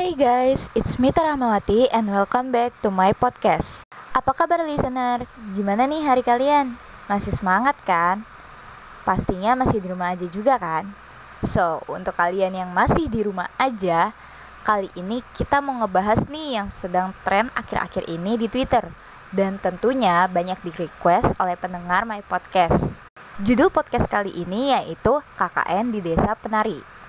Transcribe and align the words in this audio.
Hey 0.00 0.16
guys, 0.16 0.72
it's 0.72 0.96
Mita 0.96 1.20
Rahmawati 1.20 1.92
and 1.92 2.08
welcome 2.08 2.48
back 2.48 2.72
to 2.80 2.88
my 2.88 3.12
podcast. 3.12 3.84
Apa 4.16 4.32
kabar 4.32 4.64
listener? 4.64 5.28
Gimana 5.52 5.84
nih 5.84 6.00
hari 6.00 6.24
kalian? 6.24 6.72
Masih 7.04 7.36
semangat 7.36 7.76
kan? 7.84 8.24
Pastinya 9.04 9.52
masih 9.52 9.76
di 9.76 9.92
rumah 9.92 10.16
aja 10.16 10.24
juga 10.32 10.56
kan? 10.56 10.88
So, 11.44 11.84
untuk 11.84 12.16
kalian 12.16 12.56
yang 12.56 12.72
masih 12.72 13.12
di 13.12 13.28
rumah 13.28 13.52
aja, 13.60 14.16
kali 14.64 14.88
ini 14.96 15.20
kita 15.36 15.60
mau 15.60 15.84
ngebahas 15.84 16.32
nih 16.32 16.56
yang 16.56 16.72
sedang 16.72 17.12
tren 17.20 17.52
akhir-akhir 17.52 18.08
ini 18.08 18.40
di 18.40 18.48
Twitter. 18.48 18.88
Dan 19.28 19.60
tentunya 19.60 20.24
banyak 20.32 20.64
di 20.64 20.72
request 20.80 21.36
oleh 21.36 21.60
pendengar 21.60 22.08
my 22.08 22.24
podcast. 22.24 23.04
Judul 23.44 23.68
podcast 23.68 24.08
kali 24.08 24.32
ini 24.32 24.72
yaitu 24.72 25.20
KKN 25.36 25.92
di 25.92 26.00
Desa 26.00 26.32
Penari. 26.40 26.99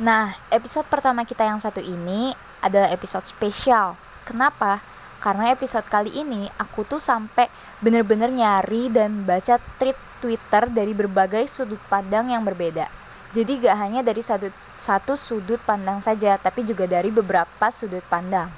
Nah, 0.00 0.32
episode 0.48 0.88
pertama 0.88 1.28
kita 1.28 1.44
yang 1.44 1.60
satu 1.60 1.84
ini 1.84 2.32
adalah 2.64 2.88
episode 2.88 3.28
spesial. 3.28 4.00
Kenapa? 4.24 4.80
Karena 5.20 5.52
episode 5.52 5.84
kali 5.92 6.08
ini 6.16 6.48
aku 6.56 6.88
tuh 6.88 6.96
sampai 6.96 7.44
bener-bener 7.84 8.32
nyari 8.32 8.88
dan 8.88 9.28
baca 9.28 9.60
tweet 9.76 9.96
Twitter 10.24 10.72
dari 10.72 10.96
berbagai 10.96 11.44
sudut 11.52 11.80
pandang 11.92 12.32
yang 12.32 12.40
berbeda. 12.48 12.88
Jadi 13.36 13.60
gak 13.60 13.76
hanya 13.76 14.00
dari 14.00 14.24
satu, 14.24 14.48
satu 14.80 15.20
sudut 15.20 15.60
pandang 15.68 16.00
saja, 16.00 16.40
tapi 16.40 16.64
juga 16.64 16.88
dari 16.88 17.12
beberapa 17.12 17.68
sudut 17.68 18.04
pandang. 18.08 18.48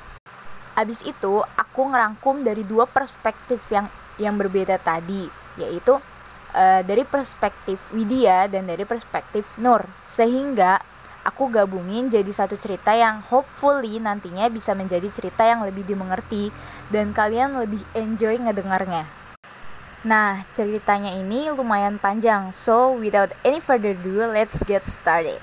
Abis 0.79 1.03
itu, 1.03 1.43
aku 1.59 1.91
ngerangkum 1.91 2.47
dari 2.47 2.63
dua 2.63 2.87
perspektif 2.87 3.67
yang 3.75 3.91
yang 4.23 4.39
berbeda 4.39 4.79
tadi, 4.79 5.27
yaitu 5.59 5.99
uh, 6.55 6.81
dari 6.87 7.03
perspektif 7.03 7.83
Widya 7.91 8.47
dan 8.47 8.71
dari 8.71 8.87
perspektif 8.87 9.59
Nur. 9.59 9.83
Sehingga 10.07 10.92
aku 11.23 11.47
gabungin 11.51 12.11
jadi 12.11 12.33
satu 12.35 12.59
cerita 12.59 12.91
yang 12.95 13.21
hopefully 13.31 13.99
nantinya 14.03 14.49
bisa 14.51 14.75
menjadi 14.75 15.07
cerita 15.11 15.47
yang 15.47 15.63
lebih 15.63 15.87
dimengerti 15.87 16.51
dan 16.91 17.13
kalian 17.15 17.55
lebih 17.59 17.83
enjoy 17.95 18.39
ngedengarnya. 18.43 19.07
Nah, 20.03 20.43
ceritanya 20.51 21.15
ini 21.15 21.47
lumayan 21.55 21.95
panjang, 21.95 22.51
so 22.51 22.91
without 22.99 23.31
any 23.47 23.63
further 23.63 23.95
ado, 23.95 24.27
let's 24.35 24.59
get 24.67 24.83
started. 24.83 25.39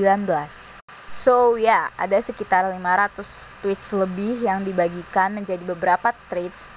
So 1.10 1.58
ya, 1.58 1.66
yeah, 1.66 1.84
ada 1.98 2.16
sekitar 2.22 2.70
500 2.70 3.50
tweets 3.60 3.90
lebih 3.92 4.40
yang 4.46 4.62
dibagikan 4.62 5.34
menjadi 5.34 5.62
beberapa 5.66 6.14
tweets 6.30 6.70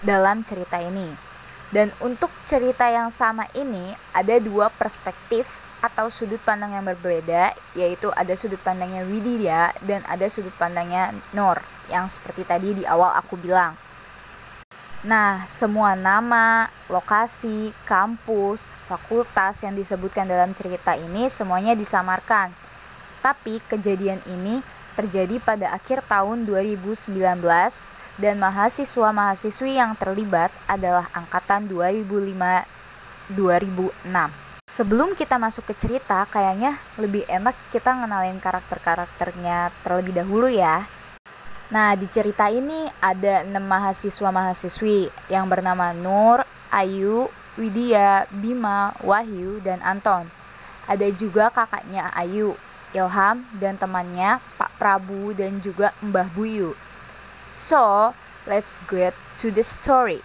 dalam 0.00 0.40
cerita 0.40 0.80
ini. 0.80 1.12
Dan 1.68 1.90
untuk 2.00 2.30
cerita 2.48 2.86
yang 2.88 3.10
sama 3.10 3.44
ini 3.52 3.92
ada 4.14 4.38
dua 4.38 4.70
perspektif 4.70 5.60
atau 5.84 6.08
sudut 6.08 6.40
pandang 6.40 6.72
yang 6.72 6.86
berbeda, 6.86 7.52
yaitu 7.76 8.08
ada 8.16 8.32
sudut 8.38 8.62
pandangnya 8.64 9.04
Widya 9.04 9.74
dan 9.84 10.00
ada 10.08 10.24
sudut 10.32 10.54
pandangnya 10.56 11.12
Nur, 11.36 11.60
yang 11.92 12.08
seperti 12.08 12.48
tadi 12.48 12.72
di 12.72 12.84
awal 12.88 13.12
aku 13.20 13.36
bilang. 13.36 13.83
Nah, 15.04 15.44
semua 15.44 15.92
nama, 15.92 16.72
lokasi, 16.88 17.76
kampus, 17.84 18.64
fakultas 18.88 19.60
yang 19.60 19.76
disebutkan 19.76 20.24
dalam 20.24 20.56
cerita 20.56 20.96
ini 20.96 21.28
semuanya 21.28 21.76
disamarkan. 21.76 22.48
Tapi 23.20 23.60
kejadian 23.68 24.24
ini 24.24 24.64
terjadi 24.96 25.36
pada 25.44 25.76
akhir 25.76 26.08
tahun 26.08 26.48
2019 26.48 27.12
dan 28.16 28.40
mahasiswa-mahasiswi 28.40 29.76
yang 29.76 29.92
terlibat 29.92 30.48
adalah 30.64 31.12
angkatan 31.12 31.68
2005 31.68 32.64
2006. 33.36 34.08
Sebelum 34.64 35.12
kita 35.12 35.36
masuk 35.36 35.68
ke 35.68 35.74
cerita, 35.76 36.24
kayaknya 36.32 36.80
lebih 36.96 37.28
enak 37.28 37.52
kita 37.68 37.92
ngenalin 37.92 38.40
karakter-karakternya 38.40 39.68
terlebih 39.84 40.16
dahulu 40.16 40.48
ya. 40.48 40.88
Nah, 41.72 41.96
di 41.96 42.04
cerita 42.12 42.52
ini 42.52 42.84
ada 43.00 43.40
enam 43.40 43.64
mahasiswa-mahasiswi 43.64 45.08
yang 45.32 45.48
bernama 45.48 45.96
Nur, 45.96 46.44
Ayu, 46.68 47.32
Widya, 47.56 48.28
Bima, 48.28 48.92
Wahyu, 49.00 49.64
dan 49.64 49.80
Anton. 49.80 50.28
Ada 50.84 51.08
juga 51.16 51.48
kakaknya 51.48 52.12
Ayu, 52.12 52.52
Ilham, 52.92 53.48
dan 53.56 53.80
temannya 53.80 54.44
Pak 54.60 54.76
Prabu 54.76 55.32
dan 55.32 55.64
juga 55.64 55.96
Mbah 56.04 56.28
Buyu. 56.36 56.76
So, 57.48 58.12
let's 58.44 58.76
get 58.90 59.16
to 59.40 59.48
the 59.48 59.64
story. 59.64 60.20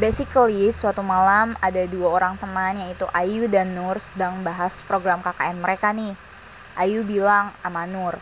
Basically, 0.00 0.72
suatu 0.72 1.04
malam 1.04 1.54
ada 1.60 1.84
dua 1.84 2.16
orang 2.16 2.40
teman 2.40 2.80
yaitu 2.80 3.04
Ayu 3.12 3.46
dan 3.46 3.76
Nur 3.76 4.00
sedang 4.00 4.40
bahas 4.40 4.80
program 4.82 5.20
KKN 5.20 5.60
mereka 5.60 5.92
nih. 5.92 6.16
Ayu 6.74 7.04
bilang 7.04 7.52
sama 7.60 7.84
Nur, 7.84 8.16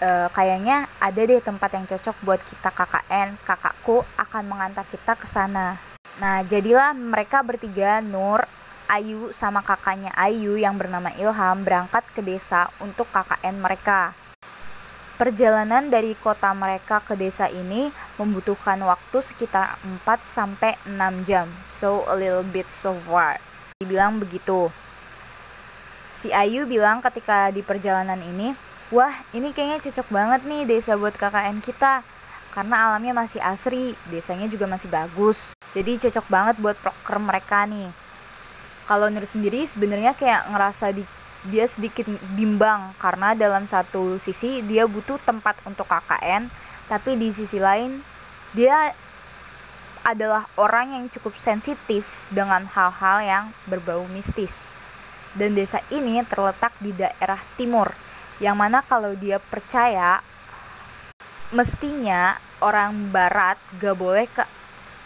e, 0.00 0.10
kayaknya 0.32 0.88
ada 0.98 1.20
deh 1.20 1.38
tempat 1.38 1.70
yang 1.76 1.84
cocok 1.86 2.16
buat 2.24 2.40
kita 2.40 2.72
KKN. 2.72 3.36
Kakakku 3.44 4.02
akan 4.16 4.44
mengantar 4.48 4.88
kita 4.88 5.14
ke 5.14 5.28
sana. 5.28 5.76
Nah, 6.18 6.42
jadilah 6.44 6.96
mereka 6.96 7.44
bertiga, 7.44 8.00
Nur, 8.00 8.44
Ayu 8.90 9.30
sama 9.30 9.62
kakaknya 9.62 10.10
Ayu 10.18 10.58
yang 10.58 10.74
bernama 10.74 11.14
Ilham 11.14 11.62
berangkat 11.62 12.02
ke 12.10 12.26
desa 12.26 12.66
untuk 12.82 13.06
KKN 13.14 13.62
mereka. 13.62 14.18
Perjalanan 15.14 15.92
dari 15.92 16.16
kota 16.18 16.50
mereka 16.56 16.98
ke 17.04 17.14
desa 17.14 17.46
ini 17.46 17.92
membutuhkan 18.18 18.80
waktu 18.82 19.20
sekitar 19.20 19.78
4 20.02 20.02
sampai 20.24 20.74
6 20.88 21.28
jam. 21.28 21.46
So 21.70 22.02
a 22.10 22.16
little 22.18 22.42
bit 22.42 22.66
so 22.66 22.98
far. 23.06 23.38
Dibilang 23.78 24.18
begitu. 24.18 24.72
Si 26.10 26.34
Ayu 26.34 26.66
bilang 26.66 26.98
ketika 26.98 27.54
di 27.54 27.62
perjalanan 27.62 28.18
ini, 28.18 28.56
wah 28.90 29.14
ini 29.30 29.54
kayaknya 29.54 29.78
cocok 29.86 30.08
banget 30.10 30.40
nih 30.50 30.66
desa 30.66 30.98
buat 30.98 31.14
KKN 31.14 31.62
kita 31.62 32.02
karena 32.50 32.90
alamnya 32.90 33.14
masih 33.14 33.38
asri, 33.38 33.94
desanya 34.10 34.50
juga 34.50 34.66
masih 34.66 34.90
bagus. 34.90 35.54
Jadi 35.70 36.02
cocok 36.02 36.26
banget 36.26 36.58
buat 36.58 36.74
proker 36.82 37.22
mereka 37.22 37.62
nih. 37.62 37.86
Kalau 38.90 39.06
Nur 39.06 39.22
sendiri 39.22 39.62
sebenarnya 39.62 40.18
kayak 40.18 40.50
ngerasa 40.50 40.90
di, 40.90 41.06
dia 41.46 41.62
sedikit 41.70 42.10
bimbang 42.34 42.90
karena 42.98 43.38
dalam 43.38 43.62
satu 43.62 44.18
sisi 44.18 44.66
dia 44.66 44.90
butuh 44.90 45.22
tempat 45.22 45.62
untuk 45.62 45.86
KKN, 45.86 46.50
tapi 46.90 47.14
di 47.14 47.30
sisi 47.30 47.62
lain 47.62 48.02
dia 48.50 48.90
adalah 50.02 50.50
orang 50.58 50.98
yang 50.98 51.04
cukup 51.06 51.38
sensitif 51.38 52.26
dengan 52.34 52.66
hal-hal 52.66 53.22
yang 53.22 53.44
berbau 53.70 54.02
mistis. 54.10 54.74
Dan 55.38 55.54
desa 55.54 55.78
ini 55.94 56.18
terletak 56.26 56.74
di 56.82 56.90
daerah 56.90 57.38
timur 57.54 57.94
yang 58.40 58.56
mana 58.56 58.80
kalau 58.80 59.12
dia 59.12 59.36
percaya 59.36 60.24
mestinya 61.52 62.40
orang 62.64 63.12
barat 63.12 63.60
gak 63.76 63.96
boleh 64.00 64.24
ke 64.24 64.44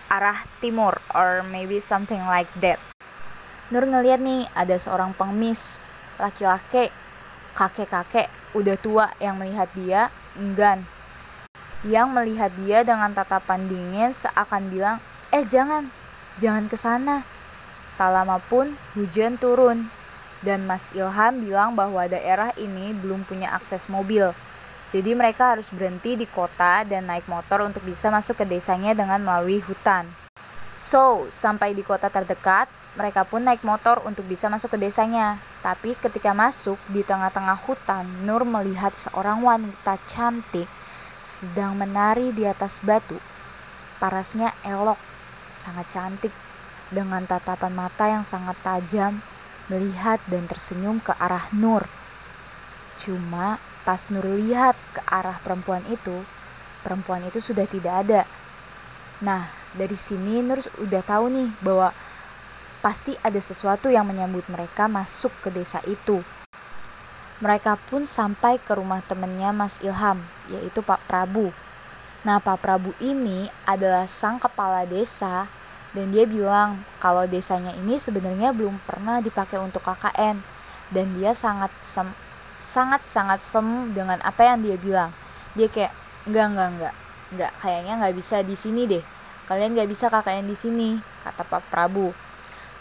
arah 0.06 0.38
timur 0.62 0.94
or 1.10 1.42
maybe 1.50 1.82
something 1.82 2.22
like 2.30 2.50
that. 2.62 2.78
Nur 3.74 3.82
ngeliat 3.82 4.22
nih 4.22 4.46
ada 4.54 4.78
seorang 4.78 5.10
pengemis 5.18 5.82
laki-laki 6.22 6.94
kakek-kakek 7.58 8.30
udah 8.54 8.78
tua 8.78 9.06
yang 9.18 9.34
melihat 9.42 9.66
dia 9.74 10.14
enggan. 10.38 10.86
Yang 11.82 12.08
melihat 12.14 12.50
dia 12.54 12.86
dengan 12.86 13.10
tatapan 13.10 13.66
dingin 13.66 14.14
seakan 14.14 14.70
bilang 14.70 14.96
eh 15.34 15.42
jangan 15.42 15.90
jangan 16.38 16.70
ke 16.70 16.78
sana. 16.78 17.26
Tak 17.98 18.10
lama 18.14 18.38
pun 18.38 18.78
hujan 18.94 19.38
turun 19.42 19.90
dan 20.44 20.68
Mas 20.68 20.92
Ilham 20.92 21.40
bilang 21.40 21.72
bahwa 21.72 22.04
daerah 22.04 22.52
ini 22.60 22.92
belum 22.92 23.24
punya 23.24 23.50
akses 23.56 23.88
mobil. 23.88 24.36
Jadi 24.94 25.10
mereka 25.16 25.56
harus 25.56 25.72
berhenti 25.74 26.14
di 26.14 26.28
kota 26.28 26.86
dan 26.86 27.10
naik 27.10 27.26
motor 27.26 27.66
untuk 27.66 27.82
bisa 27.82 28.12
masuk 28.14 28.38
ke 28.38 28.46
desanya 28.46 28.94
dengan 28.94 29.18
melalui 29.24 29.58
hutan. 29.58 30.06
So, 30.78 31.26
sampai 31.32 31.74
di 31.74 31.82
kota 31.82 32.12
terdekat, 32.12 32.70
mereka 32.94 33.26
pun 33.26 33.42
naik 33.42 33.66
motor 33.66 34.04
untuk 34.06 34.22
bisa 34.30 34.46
masuk 34.46 34.76
ke 34.76 34.78
desanya. 34.78 35.42
Tapi 35.66 35.98
ketika 35.98 36.30
masuk 36.30 36.78
di 36.92 37.02
tengah-tengah 37.02 37.58
hutan, 37.66 38.06
Nur 38.22 38.46
melihat 38.46 38.94
seorang 38.94 39.42
wanita 39.42 39.98
cantik 40.06 40.70
sedang 41.24 41.74
menari 41.74 42.30
di 42.30 42.46
atas 42.46 42.78
batu. 42.84 43.18
Parasnya 43.98 44.54
elok, 44.62 45.00
sangat 45.50 45.90
cantik, 45.90 46.30
dengan 46.92 47.26
tatapan 47.26 47.72
mata 47.74 48.06
yang 48.06 48.22
sangat 48.22 48.54
tajam 48.62 49.18
melihat 49.72 50.20
dan 50.28 50.44
tersenyum 50.44 51.00
ke 51.00 51.12
arah 51.16 51.48
Nur. 51.56 51.88
Cuma 53.00 53.56
pas 53.84 54.08
Nur 54.12 54.24
lihat 54.24 54.76
ke 54.92 55.00
arah 55.08 55.36
perempuan 55.40 55.84
itu, 55.88 56.24
perempuan 56.84 57.24
itu 57.24 57.40
sudah 57.40 57.64
tidak 57.68 58.04
ada. 58.04 58.22
Nah, 59.24 59.48
dari 59.72 59.96
sini 59.96 60.44
Nur 60.44 60.60
udah 60.80 61.02
tahu 61.04 61.32
nih 61.32 61.48
bahwa 61.64 61.90
pasti 62.84 63.16
ada 63.24 63.40
sesuatu 63.40 63.88
yang 63.88 64.04
menyambut 64.04 64.44
mereka 64.52 64.84
masuk 64.84 65.32
ke 65.40 65.48
desa 65.48 65.80
itu. 65.88 66.20
Mereka 67.40 67.80
pun 67.90 68.04
sampai 68.04 68.60
ke 68.60 68.72
rumah 68.76 69.00
temannya 69.04 69.50
Mas 69.50 69.80
Ilham, 69.80 70.20
yaitu 70.52 70.84
Pak 70.84 71.02
Prabu. 71.08 71.50
Nah, 72.24 72.40
Pak 72.40 72.60
Prabu 72.60 72.92
ini 73.04 73.48
adalah 73.68 74.08
sang 74.08 74.40
kepala 74.40 74.88
desa 74.88 75.44
dan 75.94 76.10
dia 76.10 76.26
bilang 76.26 76.82
kalau 76.98 77.22
desanya 77.24 77.70
ini 77.78 77.94
sebenarnya 77.96 78.50
belum 78.50 78.82
pernah 78.82 79.22
dipakai 79.22 79.62
untuk 79.62 79.86
KKN 79.86 80.42
dan 80.90 81.06
dia 81.14 81.30
sangat 81.32 81.70
sangat 82.58 83.00
sangat 83.06 83.38
firm 83.38 83.94
dengan 83.94 84.18
apa 84.26 84.42
yang 84.42 84.58
dia 84.60 84.74
bilang. 84.74 85.14
Dia 85.54 85.70
kayak 85.70 85.94
enggak 86.26 86.46
enggak 86.50 86.68
enggak 86.74 86.94
enggak 87.30 87.52
kayaknya 87.62 87.92
nggak 88.02 88.14
bisa 88.18 88.36
di 88.42 88.58
sini 88.58 88.90
deh. 88.90 89.04
Kalian 89.46 89.78
nggak 89.78 89.86
bisa 89.86 90.10
KKN 90.10 90.50
di 90.50 90.56
sini, 90.58 90.88
kata 91.22 91.46
Pak 91.46 91.70
Prabu. 91.70 92.10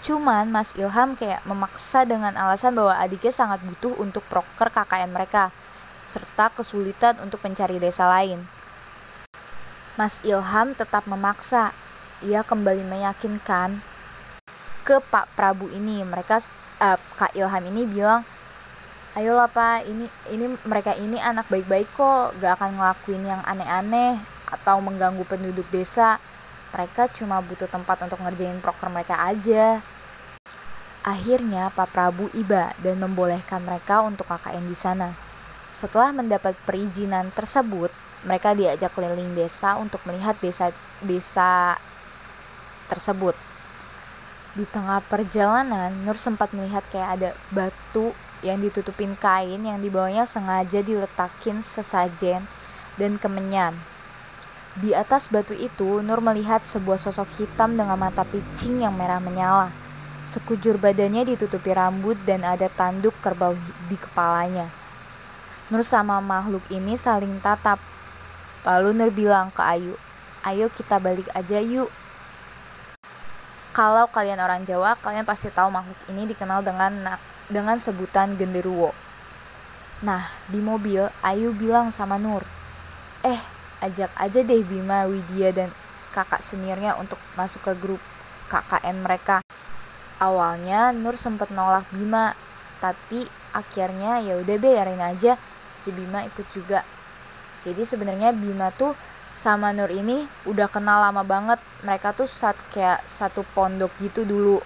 Cuman 0.03 0.51
Mas 0.51 0.73
Ilham 0.75 1.15
kayak 1.15 1.45
memaksa 1.47 2.03
dengan 2.03 2.35
alasan 2.35 2.75
bahwa 2.75 2.97
adiknya 2.97 3.31
sangat 3.31 3.63
butuh 3.63 3.93
untuk 4.01 4.25
proker 4.27 4.67
KKN 4.73 5.15
mereka, 5.15 5.53
serta 6.09 6.51
kesulitan 6.51 7.19
untuk 7.23 7.39
mencari 7.45 7.77
desa 7.77 8.09
lain. 8.09 8.43
Mas 9.95 10.17
Ilham 10.25 10.73
tetap 10.73 11.05
memaksa. 11.05 11.75
Ia 12.23 12.41
kembali 12.41 12.87
meyakinkan 12.87 13.77
ke 14.87 15.03
Pak 15.11 15.35
Prabu 15.35 15.67
ini. 15.67 16.01
Mereka 16.07 16.39
uh, 16.79 16.97
Kak 17.19 17.35
Ilham 17.35 17.63
ini 17.67 17.83
bilang, 17.83 18.23
"Ayolah 19.19 19.51
Pak, 19.51 19.83
ini 19.85 20.07
ini 20.31 20.45
mereka 20.63 20.95
ini 20.95 21.19
anak 21.19 21.51
baik-baik 21.51 21.91
kok, 21.93 22.39
gak 22.39 22.57
akan 22.59 22.79
ngelakuin 22.79 23.23
yang 23.27 23.41
aneh-aneh 23.43 24.17
atau 24.49 24.79
mengganggu 24.79 25.23
penduduk 25.27 25.67
desa." 25.69 26.17
mereka 26.73 27.05
cuma 27.13 27.37
butuh 27.37 27.69
tempat 27.69 28.01
untuk 28.01 28.17
ngerjain 28.25 28.57
proker 28.57 28.89
mereka 28.89 29.21
aja. 29.21 29.77
Akhirnya 31.05 31.69
Pak 31.69 31.93
Prabu 31.93 32.33
iba 32.33 32.73
dan 32.81 32.97
membolehkan 32.97 33.61
mereka 33.61 34.01
untuk 34.01 34.25
KKN 34.25 34.65
di 34.65 34.73
sana. 34.73 35.13
Setelah 35.69 36.09
mendapat 36.09 36.57
perizinan 36.65 37.29
tersebut, 37.29 37.93
mereka 38.25 38.57
diajak 38.57 38.89
keliling 38.97 39.37
desa 39.37 39.77
untuk 39.77 40.01
melihat 40.09 40.33
desa-desa 40.41 41.77
tersebut. 42.93 43.33
Di 44.53 44.69
tengah 44.69 45.01
perjalanan, 45.09 45.89
Nur 46.05 46.13
sempat 46.13 46.53
melihat 46.53 46.85
kayak 46.93 47.09
ada 47.17 47.29
batu 47.49 48.13
yang 48.45 48.61
ditutupin 48.61 49.17
kain 49.17 49.65
yang 49.65 49.81
di 49.81 49.89
bawahnya 49.89 50.29
sengaja 50.29 50.85
diletakin 50.85 51.65
sesajen 51.65 52.45
dan 53.01 53.17
kemenyan. 53.17 53.73
Di 54.77 54.93
atas 54.93 55.29
batu 55.29 55.57
itu, 55.57 56.05
Nur 56.05 56.21
melihat 56.21 56.61
sebuah 56.61 57.01
sosok 57.01 57.29
hitam 57.41 57.73
dengan 57.73 57.97
mata 57.97 58.21
picing 58.25 58.85
yang 58.85 58.93
merah 58.93 59.17
menyala. 59.17 59.73
Sekujur 60.29 60.77
badannya 60.77 61.29
ditutupi 61.33 61.73
rambut 61.73 62.15
dan 62.23 62.45
ada 62.45 62.69
tanduk 62.69 63.13
kerbau 63.25 63.57
di 63.89 63.97
kepalanya. 63.97 64.69
Nur 65.73 65.81
sama 65.81 66.21
makhluk 66.21 66.61
ini 66.69 66.93
saling 66.93 67.41
tatap. 67.41 67.81
Lalu 68.63 68.97
Nur 68.97 69.09
bilang 69.09 69.49
ke 69.49 69.61
Ayu, 69.65 69.97
ayo 70.45 70.69
kita 70.69 70.97
balik 71.01 71.27
aja 71.33 71.57
yuk. 71.57 71.91
Kalau 73.73 74.05
kalian 74.05 74.37
orang 74.37 74.69
Jawa, 74.69 74.93
kalian 75.01 75.25
pasti 75.25 75.49
tahu 75.49 75.73
makhluk 75.73 75.97
ini 76.13 76.29
dikenal 76.29 76.61
dengan 76.61 77.17
dengan 77.49 77.81
sebutan 77.81 78.37
genderuwo. 78.37 78.93
Nah, 80.05 80.29
di 80.45 80.61
mobil, 80.61 81.09
Ayu 81.25 81.57
bilang 81.57 81.89
sama 81.89 82.21
Nur, 82.21 82.45
eh, 83.25 83.41
ajak 83.81 84.13
aja 84.13 84.45
deh 84.45 84.61
Bima, 84.61 85.09
Widya, 85.09 85.49
dan 85.49 85.73
kakak 86.13 86.45
seniornya 86.45 87.01
untuk 87.01 87.17
masuk 87.33 87.65
ke 87.65 87.73
grup 87.81 88.01
KKN 88.53 89.01
mereka. 89.01 89.41
Awalnya 90.21 90.93
Nur 90.93 91.17
sempat 91.17 91.49
nolak 91.49 91.89
Bima, 91.89 92.37
tapi 92.77 93.25
akhirnya 93.57 94.21
ya 94.21 94.37
udah 94.37 94.55
biarin 94.61 95.01
aja 95.01 95.33
si 95.73 95.89
Bima 95.89 96.21
ikut 96.21 96.45
juga. 96.53 96.85
Jadi 97.65 97.81
sebenarnya 97.81 98.37
Bima 98.37 98.69
tuh 98.69 98.93
sama 99.33 99.73
Nur 99.73 99.89
ini 99.89 100.23
udah 100.45 100.69
kenal 100.69 101.03
lama 101.03 101.25
banget. 101.25 101.59
Mereka 101.81 102.13
tuh 102.15 102.29
saat 102.29 102.55
kayak 102.71 103.03
satu 103.03 103.41
pondok 103.57 103.91
gitu 103.99 104.23
dulu. 104.23 104.61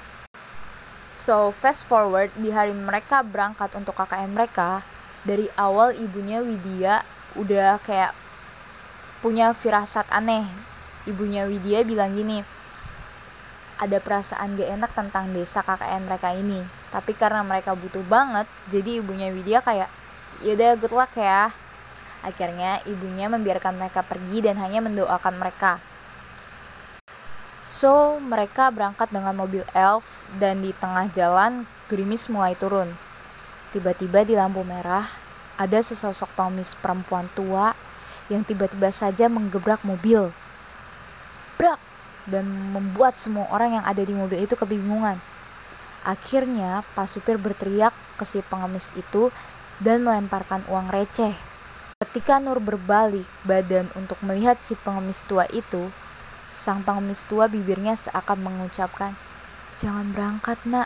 So 1.16 1.50
fast 1.50 1.90
forward 1.90 2.30
di 2.38 2.54
hari 2.54 2.78
mereka 2.78 3.26
berangkat 3.26 3.74
untuk 3.74 3.98
KKN 3.98 4.38
mereka, 4.38 4.86
dari 5.26 5.50
awal 5.58 5.98
ibunya 5.98 6.46
Widya 6.46 7.02
udah 7.34 7.82
kayak 7.82 8.14
punya 9.26 9.56
firasat 9.58 10.06
aneh. 10.14 10.46
Ibunya 11.10 11.50
Widya 11.50 11.82
bilang 11.88 12.14
gini, 12.14 12.46
ada 13.78 13.98
perasaan 14.02 14.58
gak 14.58 14.70
enak 14.74 14.92
tentang 14.94 15.30
desa 15.34 15.62
KKN 15.62 16.10
mereka 16.10 16.34
ini 16.34 16.62
tapi 16.90 17.14
karena 17.14 17.46
mereka 17.46 17.78
butuh 17.78 18.02
banget 18.10 18.50
jadi 18.74 19.04
ibunya 19.04 19.30
Widya 19.30 19.62
kayak 19.62 19.90
yaudah 20.42 20.74
good 20.82 20.94
luck 20.94 21.14
ya 21.14 21.54
akhirnya 22.26 22.82
ibunya 22.90 23.30
membiarkan 23.30 23.78
mereka 23.78 24.02
pergi 24.02 24.46
dan 24.46 24.58
hanya 24.58 24.82
mendoakan 24.82 25.36
mereka 25.38 25.82
so 27.68 28.18
mereka 28.24 28.72
berangkat 28.72 29.12
dengan 29.12 29.36
mobil 29.36 29.62
elf 29.76 30.24
dan 30.42 30.64
di 30.64 30.72
tengah 30.78 31.12
jalan 31.14 31.68
gerimis 31.92 32.32
mulai 32.32 32.58
turun 32.58 32.90
tiba-tiba 33.76 34.24
di 34.24 34.34
lampu 34.34 34.64
merah 34.64 35.06
ada 35.58 35.82
sesosok 35.82 36.32
pengemis 36.38 36.78
perempuan 36.78 37.28
tua 37.34 37.74
yang 38.30 38.46
tiba-tiba 38.46 38.94
saja 38.94 39.28
menggebrak 39.28 39.82
mobil 39.84 40.30
brak 41.58 41.82
dan 42.30 42.46
membuat 42.46 43.16
semua 43.16 43.48
orang 43.50 43.82
yang 43.82 43.86
ada 43.88 44.04
di 44.04 44.14
mobil 44.14 44.44
itu 44.44 44.54
kebingungan. 44.54 45.18
Akhirnya, 46.04 46.84
Pak 46.94 47.08
supir 47.08 47.40
berteriak 47.40 47.92
ke 48.16 48.24
si 48.24 48.44
pengemis 48.46 48.92
itu 48.96 49.32
dan 49.80 50.04
melemparkan 50.04 50.64
uang 50.68 50.92
receh. 50.92 51.34
Ketika 51.98 52.38
Nur 52.38 52.62
berbalik 52.62 53.26
badan 53.42 53.90
untuk 53.98 54.22
melihat 54.22 54.62
si 54.62 54.78
pengemis 54.78 55.26
tua 55.26 55.50
itu, 55.50 55.90
sang 56.46 56.86
pengemis 56.86 57.26
tua 57.26 57.50
bibirnya 57.50 57.98
seakan 57.98 58.46
mengucapkan, 58.46 59.18
"Jangan 59.82 60.14
berangkat, 60.14 60.62
Nak." 60.70 60.86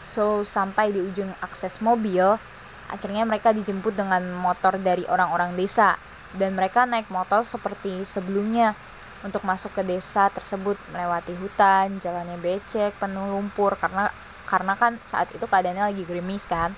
So, 0.00 0.44
sampai 0.48 0.96
di 0.96 1.04
ujung 1.04 1.28
akses 1.44 1.84
mobil, 1.84 2.40
akhirnya 2.88 3.28
mereka 3.28 3.52
dijemput 3.52 3.92
dengan 3.92 4.24
motor 4.40 4.80
dari 4.80 5.04
orang-orang 5.04 5.52
desa 5.52 6.00
dan 6.40 6.56
mereka 6.56 6.88
naik 6.88 7.12
motor 7.12 7.44
seperti 7.44 8.08
sebelumnya 8.08 8.72
untuk 9.20 9.44
masuk 9.44 9.76
ke 9.76 9.84
desa 9.84 10.32
tersebut 10.32 10.80
melewati 10.96 11.36
hutan, 11.36 12.00
jalannya 12.00 12.40
becek, 12.40 12.96
penuh 12.96 13.36
lumpur 13.36 13.76
karena 13.76 14.08
karena 14.48 14.76
kan 14.80 14.96
saat 15.04 15.28
itu 15.32 15.44
keadaannya 15.44 15.92
lagi 15.92 16.08
gerimis 16.08 16.48
kan 16.48 16.72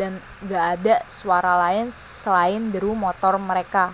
dan 0.00 0.16
gak 0.48 0.80
ada 0.80 1.04
suara 1.12 1.60
lain 1.68 1.92
selain 1.92 2.72
deru 2.72 2.96
motor 2.96 3.36
mereka. 3.36 3.92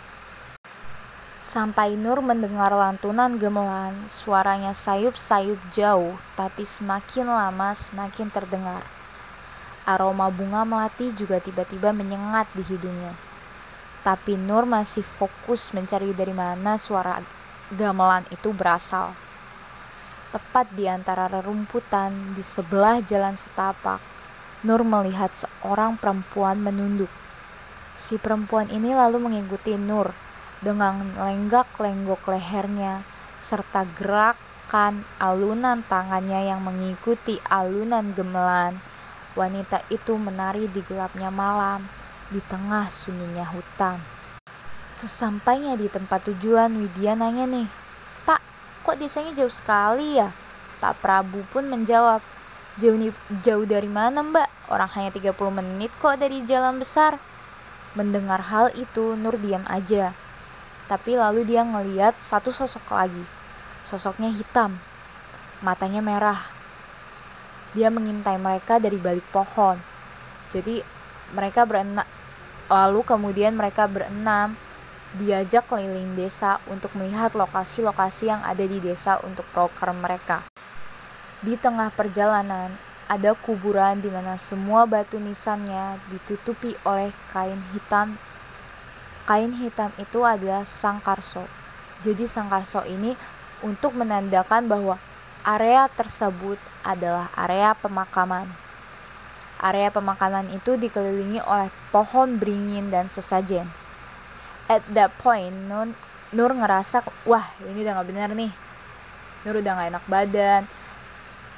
Sampai 1.43 1.99
Nur 1.99 2.23
mendengar 2.23 2.71
lantunan 2.71 3.39
gemelan, 3.39 3.95
suaranya 4.07 4.71
sayup-sayup 4.71 5.59
jauh, 5.75 6.15
tapi 6.39 6.63
semakin 6.63 7.27
lama 7.27 7.75
semakin 7.75 8.31
terdengar. 8.31 8.83
Aroma 9.87 10.27
bunga 10.31 10.67
melati 10.67 11.15
juga 11.15 11.39
tiba-tiba 11.39 11.95
menyengat 11.95 12.51
di 12.55 12.67
hidungnya. 12.67 13.15
Tapi 14.03 14.35
Nur 14.35 14.67
masih 14.67 15.07
fokus 15.07 15.71
mencari 15.71 16.11
dari 16.15 16.35
mana 16.35 16.79
suara 16.79 17.23
gamelan 17.71 18.27
itu 18.35 18.51
berasal. 18.51 19.15
Tepat 20.35 20.67
di 20.75 20.91
antara 20.91 21.31
rerumputan 21.31 22.35
di 22.35 22.43
sebelah 22.43 22.99
jalan 23.07 23.39
setapak, 23.39 24.16
Nur 24.67 24.83
melihat 24.83 25.31
seorang 25.31 25.95
perempuan 25.95 26.59
menunduk. 26.59 27.07
Si 27.95 28.19
perempuan 28.19 28.67
ini 28.67 28.99
lalu 28.99 29.23
mengikuti 29.23 29.79
Nur 29.79 30.11
dengan 30.59 31.07
lenggak-lenggok 31.15 32.27
lehernya 32.27 33.07
serta 33.39 33.87
gerakan 33.95 35.07
alunan 35.23 35.87
tangannya 35.87 36.51
yang 36.51 36.67
mengikuti 36.67 37.39
alunan 37.47 38.11
gemelan. 38.11 38.75
Wanita 39.39 39.87
itu 39.87 40.19
menari 40.19 40.67
di 40.67 40.83
gelapnya 40.83 41.31
malam 41.31 41.87
di 42.35 42.43
tengah 42.43 42.91
sunyinya 42.91 43.47
hutan. 43.47 44.03
Sesampainya 44.91 45.79
di 45.79 45.87
tempat 45.87 46.27
tujuan, 46.27 46.73
Widya 46.75 47.15
nanya 47.15 47.45
nih, 47.45 47.69
Pak, 48.25 48.41
kok 48.83 48.97
desanya 48.99 49.37
jauh 49.37 49.53
sekali 49.53 50.19
ya? 50.19 50.33
Pak 50.81 51.05
Prabu 51.05 51.45
pun 51.53 51.69
menjawab, 51.69 52.25
jauh, 52.81 52.97
jauh 53.45 53.67
dari 53.69 53.93
mana 53.93 54.25
mbak? 54.25 54.56
Orang 54.67 54.91
hanya 54.99 55.15
30 55.15 55.31
menit 55.55 55.95
kok 56.03 56.19
dari 56.19 56.43
jalan 56.43 56.83
besar. 56.83 57.23
Mendengar 57.95 58.43
hal 58.51 58.75
itu, 58.75 59.15
Nur 59.15 59.39
diam 59.39 59.63
aja. 59.71 60.11
Tapi 60.91 61.19
lalu 61.19 61.47
dia 61.47 61.63
ngeliat 61.63 62.19
satu 62.19 62.51
sosok 62.51 62.91
lagi. 62.95 63.25
Sosoknya 63.87 64.31
hitam, 64.31 64.75
matanya 65.63 66.03
merah. 66.03 66.39
Dia 67.75 67.91
mengintai 67.91 68.39
mereka 68.39 68.83
dari 68.83 68.99
balik 68.99 69.27
pohon. 69.31 69.79
Jadi 70.51 70.83
mereka 71.35 71.67
berenam, 71.67 72.07
lalu 72.71 73.03
kemudian 73.03 73.55
mereka 73.55 73.87
berenam 73.91 74.55
diajak 75.17 75.65
keliling 75.71 76.19
desa 76.19 76.61
untuk 76.69 76.93
melihat 76.99 77.33
lokasi-lokasi 77.33 78.29
yang 78.31 78.43
ada 78.43 78.63
di 78.63 78.79
desa 78.83 79.19
untuk 79.25 79.47
proker 79.55 79.95
mereka. 79.97 80.45
Di 81.41 81.57
tengah 81.57 81.89
perjalanan, 81.95 82.75
ada 83.07 83.39
kuburan 83.39 84.03
di 84.03 84.11
mana 84.11 84.35
semua 84.35 84.83
batu 84.83 85.23
nisannya 85.23 86.03
ditutupi 86.11 86.75
oleh 86.83 87.15
kain 87.31 87.63
hitam. 87.71 88.19
Kain 89.27 89.55
hitam 89.55 89.95
itu 89.99 90.27
adalah 90.27 90.67
sangkarso. 90.67 91.47
Jadi 92.03 92.27
sangkarso 92.27 92.83
ini 92.87 93.15
untuk 93.63 93.95
menandakan 93.95 94.67
bahwa 94.67 94.99
area 95.47 95.87
tersebut 95.95 96.59
adalah 96.83 97.31
area 97.39 97.79
pemakaman. 97.79 98.51
Area 99.63 99.89
pemakaman 99.89 100.51
itu 100.53 100.75
dikelilingi 100.75 101.41
oleh 101.47 101.71
pohon 101.95 102.43
beringin 102.43 102.91
dan 102.91 103.07
sesajen. 103.07 103.71
At 104.67 104.83
that 104.99 105.15
point, 105.23 105.55
Nur, 105.71 105.95
Nur 106.35 106.51
ngerasa, 106.51 107.07
wah 107.23 107.47
ini 107.63 107.87
udah 107.87 108.03
gak 108.03 108.09
bener 108.11 108.31
nih. 108.35 108.53
Nur 109.47 109.63
udah 109.63 109.73
gak 109.79 109.89
enak 109.95 110.05
badan. 110.11 110.63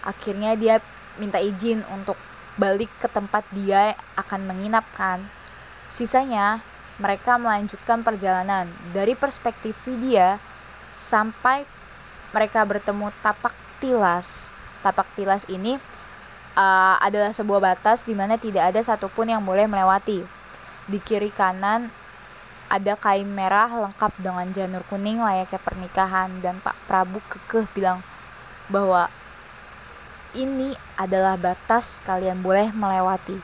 Akhirnya 0.05 0.55
dia 0.55 0.76
minta 1.19 1.43
izin 1.43 1.83
untuk 1.93 2.19
balik 2.59 2.91
ke 2.99 3.07
tempat 3.07 3.47
dia 3.55 3.95
akan 4.19 4.51
menginap 4.51 4.83
kan. 4.99 5.23
Sisanya, 5.91 6.59
mereka 6.99 7.39
melanjutkan 7.39 8.03
perjalanan 8.03 8.67
dari 8.91 9.15
perspektif 9.15 9.79
Vidya 9.87 10.43
sampai 10.99 11.63
mereka 12.35 12.67
bertemu 12.67 13.15
tapak 13.23 13.55
tilas. 13.79 14.59
Tapak 14.83 15.07
tilas 15.15 15.47
ini 15.47 15.79
uh, 16.59 16.97
adalah 16.99 17.31
sebuah 17.31 17.63
batas 17.63 18.03
di 18.03 18.19
mana 18.19 18.35
tidak 18.35 18.75
ada 18.75 18.81
satupun 18.83 19.31
yang 19.31 19.43
boleh 19.47 19.71
melewati. 19.71 20.27
Di 20.91 20.99
kiri 20.99 21.31
kanan 21.31 21.87
ada 22.69 22.99
kain 23.01 23.31
merah 23.31 23.71
lengkap 23.71 24.13
dengan 24.21 24.45
janur 24.53 24.85
kuning 24.93 25.23
layaknya 25.23 25.61
pernikahan 25.63 26.29
dan 26.45 26.61
Pak 26.61 26.77
Prabu 26.85 27.23
kekeh 27.25 27.65
bilang 27.73 28.05
bahwa 28.69 29.09
ini 30.37 30.77
adalah 31.01 31.41
batas 31.41 32.05
kalian 32.05 32.45
boleh 32.45 32.69
melewati. 32.75 33.39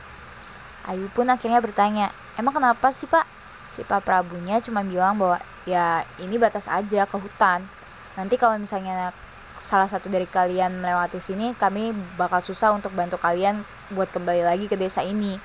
Ayu 0.85 1.09
pun 1.09 1.25
akhirnya 1.31 1.63
bertanya, 1.63 2.13
emang 2.37 2.53
kenapa 2.53 2.93
sih 2.93 3.09
pak? 3.09 3.25
Si 3.73 3.81
Pak 3.83 4.05
Prabunya 4.05 4.61
cuma 4.63 4.85
bilang 4.85 5.19
bahwa 5.19 5.41
ya 5.67 6.05
ini 6.21 6.37
batas 6.37 6.69
aja 6.69 7.03
ke 7.09 7.17
hutan. 7.17 7.65
Nanti 8.15 8.39
kalau 8.39 8.55
misalnya 8.55 9.11
salah 9.59 9.89
satu 9.89 10.07
dari 10.07 10.29
kalian 10.29 10.79
melewati 10.79 11.19
sini, 11.19 11.51
kami 11.57 11.91
bakal 12.15 12.39
susah 12.39 12.71
untuk 12.71 12.93
bantu 12.95 13.19
kalian 13.19 13.65
buat 13.91 14.07
kembali 14.13 14.47
lagi 14.47 14.71
ke 14.71 14.79
desa 14.79 15.03
ini. 15.03 15.35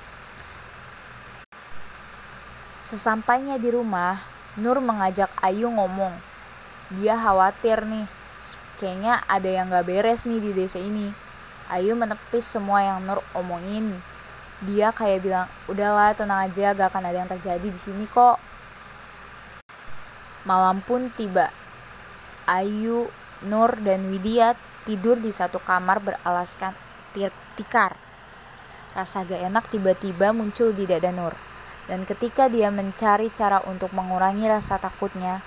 Sesampainya 2.85 3.59
di 3.59 3.73
rumah, 3.73 4.19
Nur 4.59 4.83
mengajak 4.83 5.31
Ayu 5.39 5.71
ngomong. 5.71 6.11
Dia 6.99 7.15
khawatir 7.15 7.87
nih, 7.87 8.03
kayaknya 8.83 9.23
ada 9.23 9.47
yang 9.47 9.71
gak 9.71 9.87
beres 9.87 10.27
nih 10.27 10.43
di 10.43 10.51
desa 10.51 10.75
ini. 10.75 11.30
Ayu 11.71 11.95
menepis 11.95 12.43
semua 12.43 12.83
yang 12.83 12.99
Nur 13.07 13.23
omongin. 13.31 13.95
Dia 14.67 14.91
kayak 14.91 15.23
bilang, 15.23 15.47
udahlah 15.71 16.11
tenang 16.11 16.51
aja 16.51 16.75
gak 16.75 16.91
akan 16.91 17.07
ada 17.07 17.17
yang 17.23 17.31
terjadi 17.31 17.63
di 17.63 17.79
sini 17.79 18.03
kok. 18.11 18.35
Malam 20.43 20.83
pun 20.83 21.07
tiba. 21.15 21.47
Ayu, 22.43 23.07
Nur, 23.47 23.71
dan 23.79 24.11
Widya 24.11 24.53
tidur 24.83 25.15
di 25.17 25.31
satu 25.31 25.63
kamar 25.63 26.03
beralaskan 26.03 26.75
tikar. 27.55 27.95
Rasa 28.91 29.23
gak 29.23 29.39
enak 29.39 29.71
tiba-tiba 29.71 30.35
muncul 30.35 30.75
di 30.75 30.83
dada 30.83 31.15
Nur. 31.15 31.31
Dan 31.87 32.03
ketika 32.03 32.51
dia 32.51 32.67
mencari 32.67 33.31
cara 33.31 33.63
untuk 33.63 33.95
mengurangi 33.95 34.43
rasa 34.45 34.75
takutnya, 34.75 35.39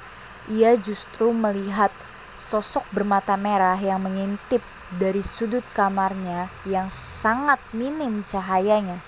ia 0.48 0.72
justru 0.80 1.36
melihat 1.36 1.92
sosok 2.40 2.88
bermata 2.90 3.36
merah 3.36 3.76
yang 3.78 4.02
mengintip 4.02 4.64
dari 4.94 5.26
sudut 5.26 5.66
kamarnya 5.74 6.46
yang 6.62 6.86
sangat 6.86 7.58
minim 7.74 8.22
cahayanya. 8.30 9.02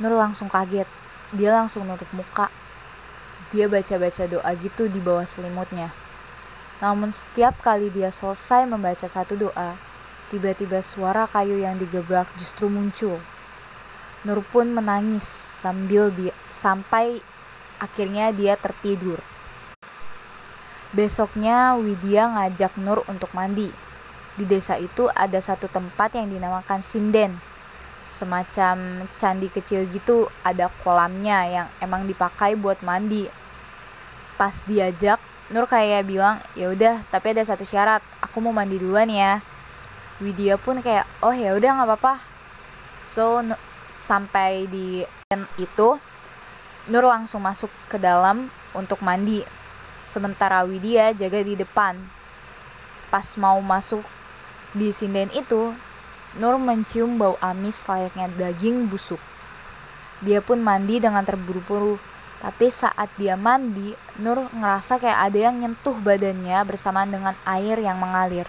Nur 0.00 0.16
langsung 0.16 0.48
kaget. 0.48 0.88
Dia 1.36 1.52
langsung 1.52 1.84
nutup 1.84 2.08
muka. 2.16 2.48
Dia 3.52 3.68
baca-baca 3.68 4.24
doa 4.24 4.50
gitu 4.56 4.88
di 4.88 4.98
bawah 5.02 5.28
selimutnya. 5.28 5.92
Namun 6.80 7.12
setiap 7.12 7.60
kali 7.60 7.92
dia 7.92 8.08
selesai 8.08 8.64
membaca 8.64 9.04
satu 9.04 9.36
doa, 9.36 9.76
tiba-tiba 10.32 10.80
suara 10.80 11.28
kayu 11.28 11.60
yang 11.60 11.76
digebrak 11.76 12.30
justru 12.40 12.72
muncul. 12.72 13.20
Nur 14.24 14.40
pun 14.48 14.72
menangis 14.72 15.24
sambil 15.60 16.08
dia 16.08 16.32
sampai 16.48 17.20
akhirnya 17.76 18.32
dia 18.32 18.56
tertidur. 18.56 19.20
Besoknya 20.96 21.76
Widya 21.76 22.32
ngajak 22.32 22.80
Nur 22.80 23.04
untuk 23.06 23.30
mandi 23.36 23.89
di 24.40 24.48
desa 24.48 24.80
itu 24.80 25.04
ada 25.12 25.36
satu 25.36 25.68
tempat 25.68 26.16
yang 26.16 26.32
dinamakan 26.32 26.80
sinden. 26.80 27.36
Semacam 28.08 29.04
candi 29.20 29.52
kecil 29.52 29.84
gitu 29.92 30.32
ada 30.40 30.72
kolamnya 30.80 31.44
yang 31.44 31.68
emang 31.84 32.08
dipakai 32.08 32.56
buat 32.56 32.80
mandi. 32.80 33.28
Pas 34.40 34.64
diajak 34.64 35.20
Nur 35.50 35.66
kayak 35.66 36.06
bilang 36.06 36.38
ya 36.54 36.70
udah 36.70 37.02
tapi 37.10 37.34
ada 37.34 37.42
satu 37.42 37.66
syarat 37.66 37.98
aku 38.22 38.38
mau 38.38 38.54
mandi 38.54 38.78
duluan 38.78 39.10
ya. 39.10 39.42
Widya 40.22 40.54
pun 40.56 40.78
kayak 40.78 41.04
oh 41.26 41.34
ya 41.34 41.58
udah 41.58 41.70
nggak 41.74 41.88
apa-apa. 41.90 42.22
So 43.02 43.42
sampai 43.98 44.70
di 44.70 45.02
itu 45.58 45.98
Nur 46.88 47.04
langsung 47.04 47.42
masuk 47.44 47.68
ke 47.90 47.98
dalam 47.98 48.48
untuk 48.72 49.02
mandi. 49.02 49.42
Sementara 50.06 50.62
Widya 50.62 51.12
jaga 51.18 51.42
di 51.42 51.58
depan. 51.58 51.98
Pas 53.10 53.26
mau 53.34 53.58
masuk 53.58 54.06
di 54.70 54.94
sinden 54.94 55.30
itu, 55.34 55.74
Nur 56.38 56.62
mencium 56.62 57.18
bau 57.18 57.34
amis 57.42 57.74
layaknya 57.90 58.30
daging 58.38 58.86
busuk. 58.86 59.18
Dia 60.22 60.38
pun 60.38 60.62
mandi 60.62 61.02
dengan 61.02 61.26
terburu-buru, 61.26 61.98
tapi 62.38 62.70
saat 62.70 63.10
dia 63.18 63.34
mandi, 63.34 63.98
Nur 64.22 64.46
ngerasa 64.54 65.02
kayak 65.02 65.26
ada 65.26 65.50
yang 65.50 65.58
nyentuh 65.58 65.98
badannya 65.98 66.62
bersamaan 66.62 67.10
dengan 67.10 67.34
air 67.42 67.82
yang 67.82 67.98
mengalir. 67.98 68.46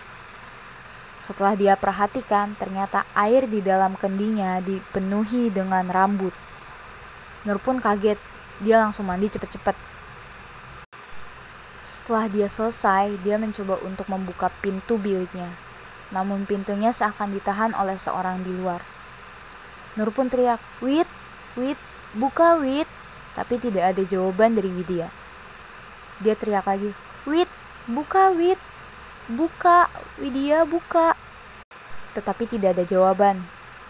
Setelah 1.18 1.58
dia 1.58 1.74
perhatikan, 1.74 2.54
ternyata 2.54 3.02
air 3.18 3.50
di 3.50 3.66
dalam 3.66 3.98
kendinya 3.98 4.62
dipenuhi 4.62 5.50
dengan 5.50 5.90
rambut. 5.90 6.38
Nur 7.50 7.58
pun 7.58 7.82
kaget, 7.82 8.22
dia 8.62 8.78
langsung 8.78 9.10
mandi 9.10 9.26
cepet-cepet. 9.26 9.74
Setelah 11.82 12.30
dia 12.30 12.46
selesai, 12.46 13.18
dia 13.26 13.42
mencoba 13.42 13.82
untuk 13.82 14.06
membuka 14.06 14.54
pintu 14.62 15.02
biliknya 15.02 15.50
namun 16.12 16.44
pintunya 16.44 16.92
seakan 16.92 17.32
ditahan 17.32 17.72
oleh 17.76 17.96
seorang 17.96 18.44
di 18.44 18.52
luar. 18.52 18.84
Nur 20.00 20.12
pun 20.16 20.32
teriak, 20.32 20.60
Wit, 20.80 21.08
Wit, 21.60 21.80
buka 22.16 22.60
Wit, 22.60 22.88
tapi 23.36 23.60
tidak 23.60 23.96
ada 23.96 24.04
jawaban 24.04 24.56
dari 24.56 24.72
Widya. 24.72 25.08
Dia 26.24 26.36
teriak 26.36 26.68
lagi, 26.68 26.92
Wit, 27.28 27.48
buka 27.88 28.32
Wit, 28.32 28.60
buka, 29.32 29.88
Widya 30.20 30.68
buka. 30.68 31.16
Tetapi 32.12 32.44
tidak 32.48 32.80
ada 32.80 32.84
jawaban. 32.84 33.44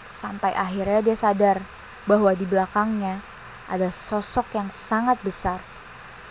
Sampai 0.06 0.54
akhirnya 0.54 1.02
dia 1.02 1.18
sadar 1.18 1.62
bahwa 2.06 2.34
di 2.38 2.46
belakangnya 2.46 3.22
ada 3.70 3.90
sosok 3.90 4.52
yang 4.54 4.70
sangat 4.70 5.18
besar. 5.24 5.62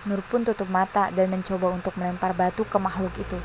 Nur 0.04 0.20
pun 0.26 0.44
tutup 0.44 0.68
mata 0.68 1.12
dan 1.12 1.32
mencoba 1.32 1.72
untuk 1.72 1.96
melempar 1.96 2.32
batu 2.32 2.64
ke 2.64 2.78
makhluk 2.80 3.12
itu. 3.20 3.38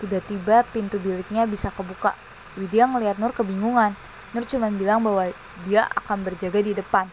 Tiba-tiba 0.00 0.64
pintu 0.72 0.96
biliknya 0.96 1.44
bisa 1.44 1.68
kebuka. 1.68 2.16
Widya 2.56 2.88
ngelihat 2.88 3.20
Nur 3.20 3.36
kebingungan. 3.36 3.92
Nur 4.32 4.44
cuma 4.48 4.72
bilang 4.72 5.04
bahwa 5.04 5.28
dia 5.68 5.84
akan 5.92 6.24
berjaga 6.24 6.64
di 6.64 6.72
depan. 6.72 7.06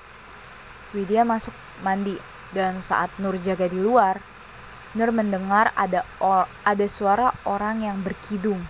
Widya 0.95 1.27
masuk 1.27 1.51
mandi 1.83 2.15
dan 2.55 2.79
saat 2.79 3.11
Nur 3.19 3.35
jaga 3.43 3.67
di 3.67 3.77
luar, 3.77 4.23
Nur 4.95 5.11
mendengar 5.11 5.75
ada 5.75 6.07
or, 6.23 6.47
ada 6.63 6.87
suara 6.87 7.35
orang 7.43 7.83
yang 7.83 7.99
berkidung. 8.01 8.63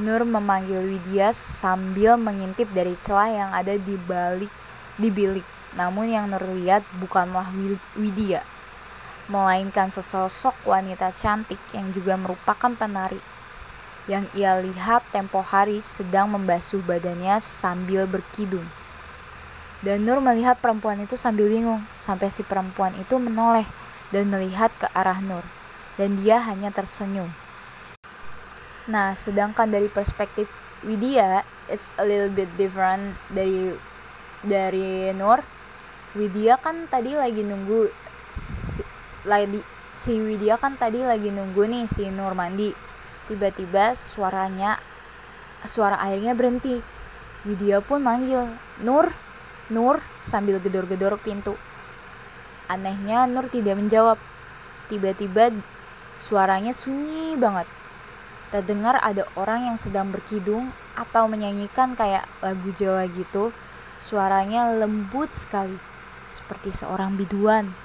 Nur 0.00 0.24
memanggil 0.24 0.80
Widya 0.80 1.30
sambil 1.36 2.16
mengintip 2.16 2.66
dari 2.72 2.96
celah 3.04 3.30
yang 3.30 3.50
ada 3.52 3.76
di 3.76 3.94
balik 4.08 4.50
di 4.96 5.12
bilik. 5.12 5.44
Namun 5.76 6.08
yang 6.08 6.32
Nur 6.32 6.42
lihat 6.56 6.82
bukanlah 6.98 7.46
Widya, 7.94 8.40
melainkan 9.28 9.88
sesosok 9.88 10.68
wanita 10.68 11.12
cantik 11.16 11.60
yang 11.72 11.88
juga 11.96 12.18
merupakan 12.20 12.72
penari 12.76 13.20
yang 14.04 14.28
ia 14.36 14.60
lihat 14.60 15.00
tempo 15.08 15.40
hari 15.40 15.80
sedang 15.80 16.28
membasuh 16.28 16.84
badannya 16.84 17.40
sambil 17.40 18.04
berkidung. 18.04 18.64
Dan 19.84 20.08
Nur 20.08 20.20
melihat 20.20 20.60
perempuan 20.60 21.00
itu 21.00 21.16
sambil 21.16 21.48
bingung, 21.48 21.84
sampai 21.96 22.32
si 22.32 22.40
perempuan 22.40 22.92
itu 22.96 23.20
menoleh 23.20 23.68
dan 24.12 24.28
melihat 24.32 24.72
ke 24.76 24.88
arah 24.96 25.20
Nur, 25.20 25.44
dan 26.00 26.16
dia 26.20 26.40
hanya 26.40 26.72
tersenyum. 26.72 27.28
Nah, 28.88 29.16
sedangkan 29.16 29.72
dari 29.72 29.88
perspektif 29.88 30.48
Widya, 30.84 31.44
it's 31.72 31.92
a 31.96 32.04
little 32.04 32.32
bit 32.32 32.48
different 32.60 33.16
dari 33.32 33.72
dari 34.44 35.12
Nur. 35.16 35.40
Widya 36.12 36.60
kan 36.60 36.84
tadi 36.88 37.16
lagi 37.16 37.40
nunggu 37.40 37.88
lagi 39.24 39.60
si 39.96 40.20
Widya 40.20 40.60
kan 40.60 40.76
tadi 40.76 41.00
lagi 41.00 41.32
nunggu 41.32 41.64
nih 41.64 41.84
si 41.88 42.08
Nur 42.12 42.36
mandi 42.36 42.72
tiba-tiba 43.28 43.96
suaranya 43.96 44.76
suara 45.64 45.96
airnya 46.04 46.36
berhenti. 46.36 46.80
Widya 47.44 47.84
pun 47.84 48.00
manggil, 48.00 48.48
Nur, 48.80 49.12
Nur, 49.68 50.00
sambil 50.20 50.60
gedor-gedor 50.60 51.20
pintu. 51.20 51.56
Anehnya 52.68 53.28
Nur 53.28 53.48
tidak 53.52 53.76
menjawab. 53.76 54.16
Tiba-tiba 54.88 55.52
suaranya 56.16 56.72
sunyi 56.72 57.36
banget. 57.36 57.68
Terdengar 58.52 59.00
ada 59.00 59.28
orang 59.36 59.72
yang 59.72 59.78
sedang 59.80 60.08
berkidung 60.12 60.72
atau 60.94 61.26
menyanyikan 61.26 61.96
kayak 61.96 62.24
lagu 62.40 62.70
Jawa 62.76 63.08
gitu. 63.08 63.52
Suaranya 64.00 64.72
lembut 64.72 65.32
sekali, 65.32 65.76
seperti 66.28 66.72
seorang 66.72 67.16
biduan. 67.16 67.83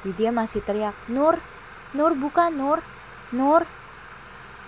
Widya 0.00 0.32
masih 0.32 0.64
teriak, 0.64 0.96
Nur, 1.12 1.36
Nur 1.92 2.16
bukan 2.16 2.56
Nur, 2.56 2.80
Nur. 3.36 3.68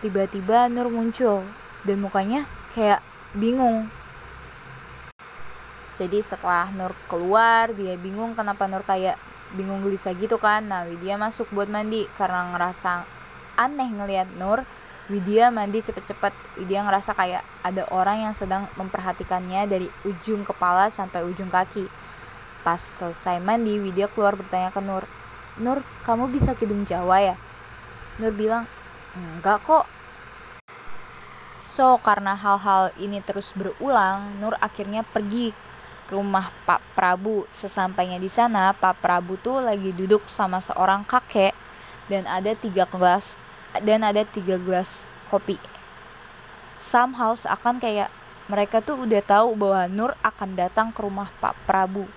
Tiba-tiba 0.04 0.68
Nur 0.68 0.92
muncul 0.92 1.40
dan 1.88 2.04
mukanya 2.04 2.44
kayak 2.76 3.00
bingung. 3.32 3.88
Jadi 5.96 6.20
setelah 6.20 6.68
Nur 6.76 6.92
keluar 7.08 7.72
dia 7.72 7.96
bingung 7.96 8.36
kenapa 8.36 8.68
Nur 8.68 8.84
kayak 8.84 9.16
bingung 9.56 9.80
gelisah 9.80 10.12
gitu 10.12 10.36
kan. 10.36 10.68
Nah 10.68 10.84
Widya 10.84 11.16
masuk 11.16 11.48
buat 11.48 11.72
mandi 11.72 12.04
karena 12.20 12.52
ngerasa 12.52 13.08
aneh 13.56 13.88
ngelihat 13.88 14.36
Nur. 14.36 14.68
Widya 15.08 15.48
mandi 15.48 15.80
cepet-cepet. 15.80 16.60
Widya 16.60 16.84
ngerasa 16.84 17.16
kayak 17.16 17.40
ada 17.64 17.88
orang 17.88 18.28
yang 18.28 18.34
sedang 18.36 18.68
memperhatikannya 18.76 19.64
dari 19.64 19.88
ujung 20.04 20.44
kepala 20.44 20.92
sampai 20.92 21.24
ujung 21.24 21.48
kaki. 21.48 21.88
Pas 22.60 22.76
selesai 22.76 23.40
mandi 23.40 23.80
Widya 23.80 24.12
keluar 24.12 24.36
bertanya 24.36 24.68
ke 24.68 24.84
Nur 24.84 25.08
Nur 25.60 25.84
kamu 26.08 26.32
bisa 26.32 26.56
kidung 26.56 26.88
Jawa 26.88 27.20
ya 27.20 27.36
Nur 28.16 28.32
bilang 28.32 28.64
enggak 29.12 29.60
kok 29.66 29.84
So, 31.62 31.94
karena 32.02 32.34
hal-hal 32.34 32.90
ini 32.98 33.22
terus 33.22 33.54
berulang, 33.54 34.34
Nur 34.42 34.58
akhirnya 34.58 35.06
pergi 35.06 35.54
rumah 36.10 36.50
Pak 36.66 36.82
Prabu. 36.98 37.46
Sesampainya 37.46 38.18
di 38.18 38.26
sana, 38.26 38.74
Pak 38.74 38.98
Prabu 38.98 39.38
tuh 39.38 39.62
lagi 39.62 39.94
duduk 39.94 40.26
sama 40.26 40.58
seorang 40.58 41.06
kakek 41.06 41.54
dan 42.10 42.26
ada 42.26 42.58
tiga 42.58 42.90
gelas 42.90 43.38
dan 43.78 44.02
ada 44.02 44.26
tiga 44.26 44.58
gelas 44.58 45.06
kopi. 45.30 45.54
Somehow 46.82 47.38
akan 47.38 47.78
kayak 47.78 48.10
mereka 48.50 48.82
tuh 48.82 48.98
udah 48.98 49.22
tahu 49.22 49.54
bahwa 49.54 49.86
Nur 49.86 50.12
akan 50.26 50.58
datang 50.58 50.90
ke 50.90 50.98
rumah 50.98 51.30
Pak 51.38 51.54
Prabu. 51.62 52.10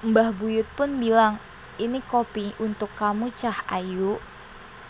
Mbah 0.00 0.32
Buyut 0.32 0.64
pun 0.80 0.96
bilang, 0.96 1.36
ini 1.76 2.00
kopi 2.04 2.52
untuk 2.62 2.88
kamu 2.96 3.32
Cah 3.36 3.66
Ayu. 3.68 4.16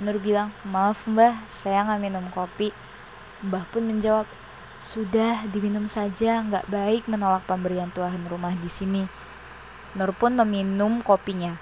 Nur 0.02 0.16
bilang, 0.20 0.52
maaf 0.68 1.08
mbah, 1.08 1.32
saya 1.48 1.82
nggak 1.86 2.00
minum 2.02 2.26
kopi. 2.30 2.70
Mbah 3.46 3.64
pun 3.72 3.88
menjawab, 3.88 4.28
sudah, 4.78 5.40
diminum 5.50 5.88
saja, 5.88 6.44
nggak 6.44 6.68
baik 6.68 7.08
menolak 7.08 7.42
pemberian 7.48 7.88
tuan 7.90 8.20
rumah 8.28 8.52
di 8.54 8.68
sini. 8.68 9.02
Nur 9.96 10.12
pun 10.12 10.36
meminum 10.36 11.00
kopinya. 11.00 11.56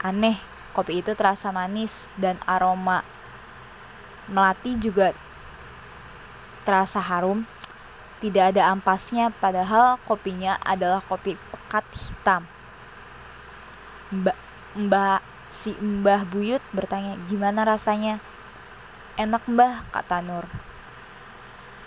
Aneh, 0.00 0.40
kopi 0.72 1.04
itu 1.04 1.12
terasa 1.12 1.52
manis 1.52 2.08
dan 2.16 2.40
aroma 2.48 3.04
melati 4.28 4.76
juga 4.76 5.16
terasa 6.68 7.00
harum. 7.00 7.44
Tidak 8.18 8.50
ada 8.50 8.74
ampasnya, 8.74 9.30
padahal 9.30 9.94
kopinya 10.02 10.58
adalah 10.66 10.98
kopi 10.98 11.38
pekat 11.38 11.86
hitam. 11.94 12.42
Mbak, 14.10 14.47
mbak 14.78 15.18
si 15.50 15.74
Mbah 15.82 16.22
Buyut 16.30 16.62
bertanya, 16.70 17.18
gimana 17.26 17.66
rasanya? 17.66 18.22
Enak 19.18 19.42
mbah, 19.50 19.82
kata 19.90 20.22
Nur. 20.22 20.46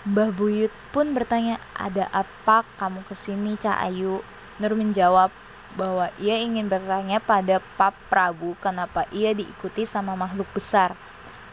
Mbah 0.04 0.36
Buyut 0.36 0.74
pun 0.92 1.16
bertanya, 1.16 1.56
ada 1.80 2.12
apa 2.12 2.68
kamu 2.76 3.00
ke 3.08 3.16
sini 3.16 3.56
Cak 3.56 3.80
Ayu? 3.80 4.20
Nur 4.60 4.74
menjawab 4.76 5.32
bahwa 5.80 6.12
ia 6.20 6.36
ingin 6.36 6.68
bertanya 6.68 7.24
pada 7.24 7.64
Pak 7.80 7.96
Prabu 8.12 8.60
kenapa 8.60 9.08
ia 9.16 9.32
diikuti 9.32 9.88
sama 9.88 10.20
makhluk 10.20 10.52
besar. 10.52 10.92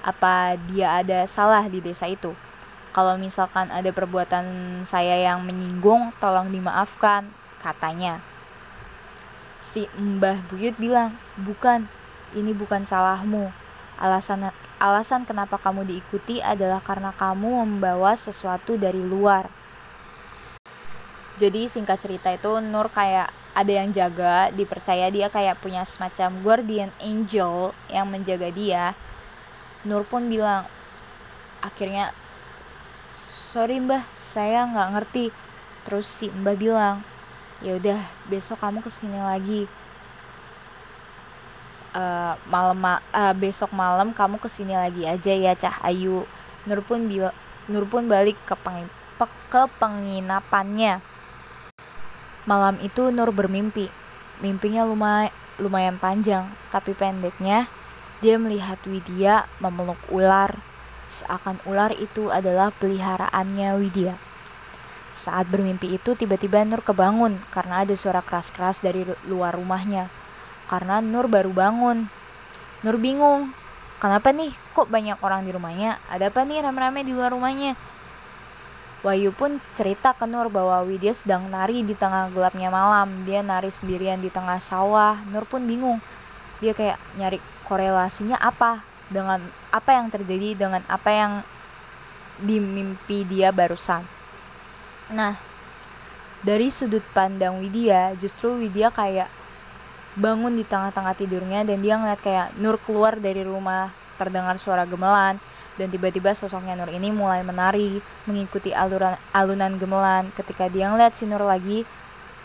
Apa 0.03 0.59
dia 0.67 0.99
ada 0.99 1.23
salah 1.31 1.63
di 1.71 1.79
desa 1.79 2.11
itu? 2.11 2.35
Kalau 2.91 3.15
misalkan 3.15 3.71
ada 3.71 3.95
perbuatan 3.95 4.43
saya 4.83 5.23
yang 5.23 5.47
menyinggung, 5.47 6.11
tolong 6.19 6.51
dimaafkan, 6.51 7.31
katanya. 7.63 8.19
Si 9.69 9.85
Mbah 10.01 10.49
Buyut 10.49 10.73
bilang, 10.81 11.13
bukan, 11.45 11.85
ini 12.33 12.57
bukan 12.57 12.89
salahmu. 12.89 13.53
Alasan 14.01 14.49
Alasan 14.81 15.27
kenapa 15.27 15.59
kamu 15.59 15.85
diikuti 15.85 16.39
adalah 16.39 16.79
karena 16.79 17.13
kamu 17.13 17.67
membawa 17.67 18.15
sesuatu 18.15 18.79
dari 18.79 19.03
luar. 19.03 19.51
Jadi 21.37 21.67
singkat 21.67 21.99
cerita 21.99 22.31
itu 22.31 22.63
Nur 22.65 22.87
kayak 22.89 23.29
ada 23.59 23.73
yang 23.75 23.91
jaga, 23.91 24.55
dipercaya 24.55 25.11
dia 25.11 25.27
kayak 25.27 25.59
punya 25.59 25.83
semacam 25.83 26.31
guardian 26.47 26.95
angel 27.03 27.75
yang 27.91 28.07
menjaga 28.07 28.55
dia. 28.55 28.95
Nur 29.83 30.07
pun 30.07 30.31
bilang, 30.31 30.63
akhirnya, 31.59 32.15
sorry 33.11 33.83
mbah, 33.83 34.07
saya 34.15 34.63
nggak 34.63 34.89
ngerti. 34.95 35.27
Terus 35.91 36.07
si 36.07 36.31
mbah 36.31 36.55
bilang, 36.55 37.03
ya 37.59 37.75
udah 37.75 37.99
besok 38.31 38.63
kamu 38.63 38.79
ke 38.83 38.91
sini 38.91 39.19
lagi. 39.19 39.63
Uh, 41.97 42.37
malam 42.53 42.79
uh, 42.85 43.35
besok 43.35 43.73
malam 43.75 44.13
kamu 44.13 44.39
ke 44.39 44.47
sini 44.47 44.77
lagi 44.77 45.03
aja 45.09 45.33
ya 45.35 45.53
Cah 45.59 45.83
Ayu. 45.83 46.23
Nur 46.69 46.81
pun 46.85 47.09
bil 47.11 47.33
Nur 47.67 47.85
pun 47.89 48.07
balik 48.07 48.39
ke 48.47 48.55
peng 48.61 48.87
ke 49.49 49.63
penginapannya. 49.81 51.01
Malam 52.45 52.77
itu 52.85 53.11
Nur 53.11 53.33
bermimpi. 53.35 53.91
Mimpinya 54.39 54.87
lumayan 54.87 55.33
lumayan 55.59 55.99
panjang 55.99 56.47
tapi 56.71 56.95
pendeknya 56.95 57.67
dia 58.23 58.39
melihat 58.39 58.79
Widya 58.87 59.51
memeluk 59.59 59.99
ular. 60.15 60.55
Seakan 61.09 61.59
ular 61.67 61.91
itu 61.97 62.31
adalah 62.31 62.71
peliharaannya 62.71 63.75
Widya 63.81 64.28
saat 65.19 65.51
bermimpi 65.51 65.99
itu 65.99 66.15
tiba-tiba 66.15 66.63
Nur 66.63 66.87
kebangun 66.87 67.35
karena 67.51 67.83
ada 67.83 67.99
suara 67.99 68.23
keras-keras 68.23 68.79
dari 68.79 69.03
luar 69.27 69.59
rumahnya 69.59 70.07
karena 70.69 71.01
Nur 71.01 71.27
baru 71.27 71.51
bangun. 71.51 72.07
Nur 72.85 72.97
bingung, 73.01 73.51
kenapa 73.99 74.31
nih 74.31 74.53
kok 74.77 74.87
banyak 74.87 75.19
orang 75.25 75.43
di 75.43 75.51
rumahnya? 75.51 75.99
Ada 76.13 76.31
apa 76.31 76.45
nih 76.47 76.63
rame-rame 76.63 77.03
di 77.03 77.17
luar 77.17 77.35
rumahnya? 77.35 77.75
Wahyu 79.03 79.33
pun 79.35 79.59
cerita 79.75 80.13
ke 80.15 80.29
Nur 80.29 80.53
bahwa 80.53 80.85
Widya 80.85 81.17
sedang 81.17 81.49
nari 81.49 81.83
di 81.83 81.97
tengah 81.97 82.31
gelapnya 82.31 82.69
malam. 82.69 83.25
Dia 83.25 83.41
nari 83.43 83.73
sendirian 83.73 84.21
di 84.21 84.29
tengah 84.31 84.61
sawah. 84.63 85.19
Nur 85.33 85.49
pun 85.49 85.65
bingung. 85.65 85.99
Dia 86.63 86.77
kayak 86.77 87.01
nyari 87.17 87.41
korelasinya 87.67 88.39
apa 88.39 88.85
dengan 89.09 89.41
apa 89.73 89.91
yang 89.97 90.13
terjadi 90.13 90.55
dengan 90.55 90.83
apa 90.87 91.11
yang 91.11 91.33
di 92.39 92.61
mimpi 92.63 93.27
dia 93.27 93.51
barusan. 93.51 94.18
Nah, 95.09 95.33
dari 96.45 96.69
sudut 96.69 97.03
pandang 97.17 97.59
Widya, 97.59 98.13
justru 98.21 98.61
Widya 98.61 98.93
kayak 98.93 99.29
bangun 100.19 100.59
di 100.59 100.67
tengah-tengah 100.67 101.15
tidurnya 101.15 101.63
dan 101.63 101.79
dia 101.81 101.97
ngeliat 101.97 102.21
kayak 102.21 102.47
Nur 102.59 102.77
keluar 102.83 103.17
dari 103.17 103.41
rumah 103.47 103.89
terdengar 104.19 104.59
suara 104.59 104.83
gemelan 104.83 105.39
dan 105.79 105.87
tiba-tiba 105.89 106.35
sosoknya 106.35 106.75
Nur 106.75 106.91
ini 106.91 107.15
mulai 107.15 107.47
menari 107.47 108.03
mengikuti 108.27 108.75
aluran 108.75 109.15
alunan 109.31 109.79
gemelan. 109.79 110.29
Ketika 110.35 110.67
dia 110.67 110.91
ngeliat 110.91 111.15
si 111.15 111.25
Nur 111.25 111.41
lagi 111.41 111.87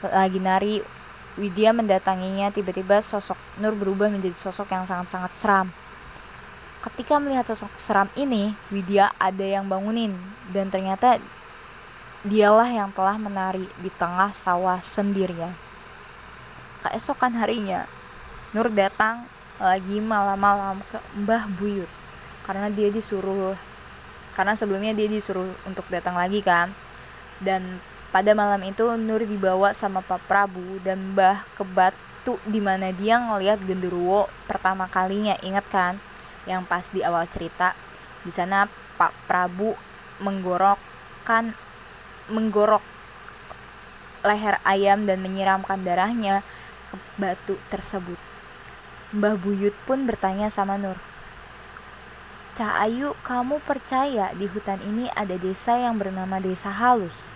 lagi 0.06 0.40
nari 0.40 0.80
Widya 1.34 1.74
mendatanginya 1.74 2.54
tiba-tiba 2.54 3.02
sosok 3.02 3.38
Nur 3.58 3.74
berubah 3.74 4.08
menjadi 4.14 4.38
sosok 4.38 4.70
yang 4.70 4.86
sangat-sangat 4.86 5.34
seram. 5.34 5.68
Ketika 6.86 7.18
melihat 7.18 7.50
sosok 7.50 7.74
seram 7.82 8.08
ini 8.14 8.54
Widya 8.70 9.12
ada 9.18 9.44
yang 9.44 9.66
bangunin 9.66 10.14
dan 10.54 10.70
ternyata 10.70 11.18
dialah 12.24 12.72
yang 12.72 12.90
telah 12.96 13.20
menari 13.20 13.68
di 13.84 13.92
tengah 14.00 14.32
sawah 14.32 14.80
sendirian. 14.80 15.52
Keesokan 16.84 17.36
harinya 17.36 17.84
Nur 18.54 18.70
datang 18.70 19.26
lagi 19.58 19.98
malam-malam 19.98 20.78
ke 20.94 21.02
Mbah 21.26 21.50
Buyut. 21.58 21.90
Karena 22.46 22.70
dia 22.70 22.94
disuruh 22.94 23.58
karena 24.38 24.54
sebelumnya 24.54 24.94
dia 24.94 25.10
disuruh 25.10 25.50
untuk 25.66 25.84
datang 25.90 26.14
lagi 26.14 26.40
kan. 26.46 26.70
Dan 27.42 27.82
pada 28.14 28.32
malam 28.38 28.62
itu 28.62 28.94
Nur 28.94 29.26
dibawa 29.26 29.74
sama 29.74 30.06
Pak 30.06 30.30
Prabu 30.30 30.80
dan 30.86 31.18
Mbah 31.18 31.44
ke 31.58 31.66
batu 31.66 32.38
di 32.46 32.62
mana 32.62 32.94
dia 32.94 33.18
ngelihat 33.18 33.58
genderuwo 33.66 34.30
pertama 34.46 34.86
kalinya. 34.86 35.34
Ingat 35.42 35.66
kan? 35.74 35.94
Yang 36.46 36.62
pas 36.70 36.86
di 36.94 37.02
awal 37.02 37.26
cerita 37.26 37.74
di 38.22 38.30
sana 38.30 38.70
Pak 39.02 39.12
Prabu 39.26 39.74
menggorokkan 40.22 41.58
menggorok 42.32 42.84
leher 44.24 44.56
ayam 44.64 45.04
dan 45.04 45.20
menyiramkan 45.20 45.84
darahnya 45.84 46.46
ke 46.92 46.96
batu 47.20 47.60
tersebut. 47.68 48.20
Mbah 49.14 49.36
Buyut 49.38 49.76
pun 49.84 50.08
bertanya 50.10 50.48
sama 50.50 50.80
Nur, 50.80 50.98
Cahayu, 52.54 53.18
kamu 53.26 53.58
percaya 53.66 54.30
di 54.38 54.46
hutan 54.46 54.78
ini 54.86 55.10
ada 55.18 55.34
desa 55.42 55.74
yang 55.74 55.98
bernama 55.98 56.38
Desa 56.38 56.70
Halus? 56.70 57.34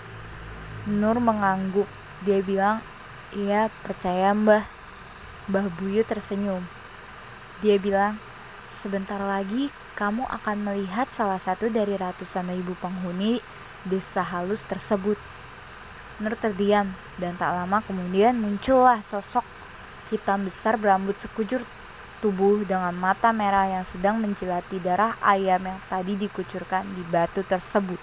Nur 0.85 1.17
mengangguk. 1.17 1.89
Dia 2.21 2.45
bilang, 2.45 2.85
iya 3.33 3.73
percaya 3.81 4.37
mbah. 4.37 4.61
Mbah 5.49 5.73
Buyu 5.73 6.05
tersenyum. 6.05 6.61
Dia 7.65 7.81
bilang, 7.81 8.21
sebentar 8.69 9.17
lagi 9.17 9.73
kamu 9.97 10.21
akan 10.29 10.69
melihat 10.69 11.09
salah 11.09 11.41
satu 11.41 11.65
dari 11.73 11.97
ratusan 11.97 12.53
ribu 12.53 12.77
penghuni 12.77 13.41
desa 13.85 14.25
halus 14.25 14.65
tersebut. 14.65 15.19
Nur 16.17 16.33
terdiam 16.33 16.89
dan 17.21 17.37
tak 17.37 17.53
lama 17.53 17.83
kemudian 17.85 18.33
muncullah 18.41 19.03
sosok 19.05 19.45
hitam 20.09 20.47
besar 20.47 20.79
berambut 20.79 21.13
sekujur 21.19 21.61
tubuh 22.17 22.65
dengan 22.65 22.93
mata 22.97 23.29
merah 23.29 23.69
yang 23.69 23.85
sedang 23.85 24.17
menjilati 24.17 24.81
darah 24.81 25.13
ayam 25.21 25.61
yang 25.61 25.79
tadi 25.85 26.17
dikucurkan 26.17 26.81
di 26.97 27.05
batu 27.05 27.45
tersebut. 27.45 28.01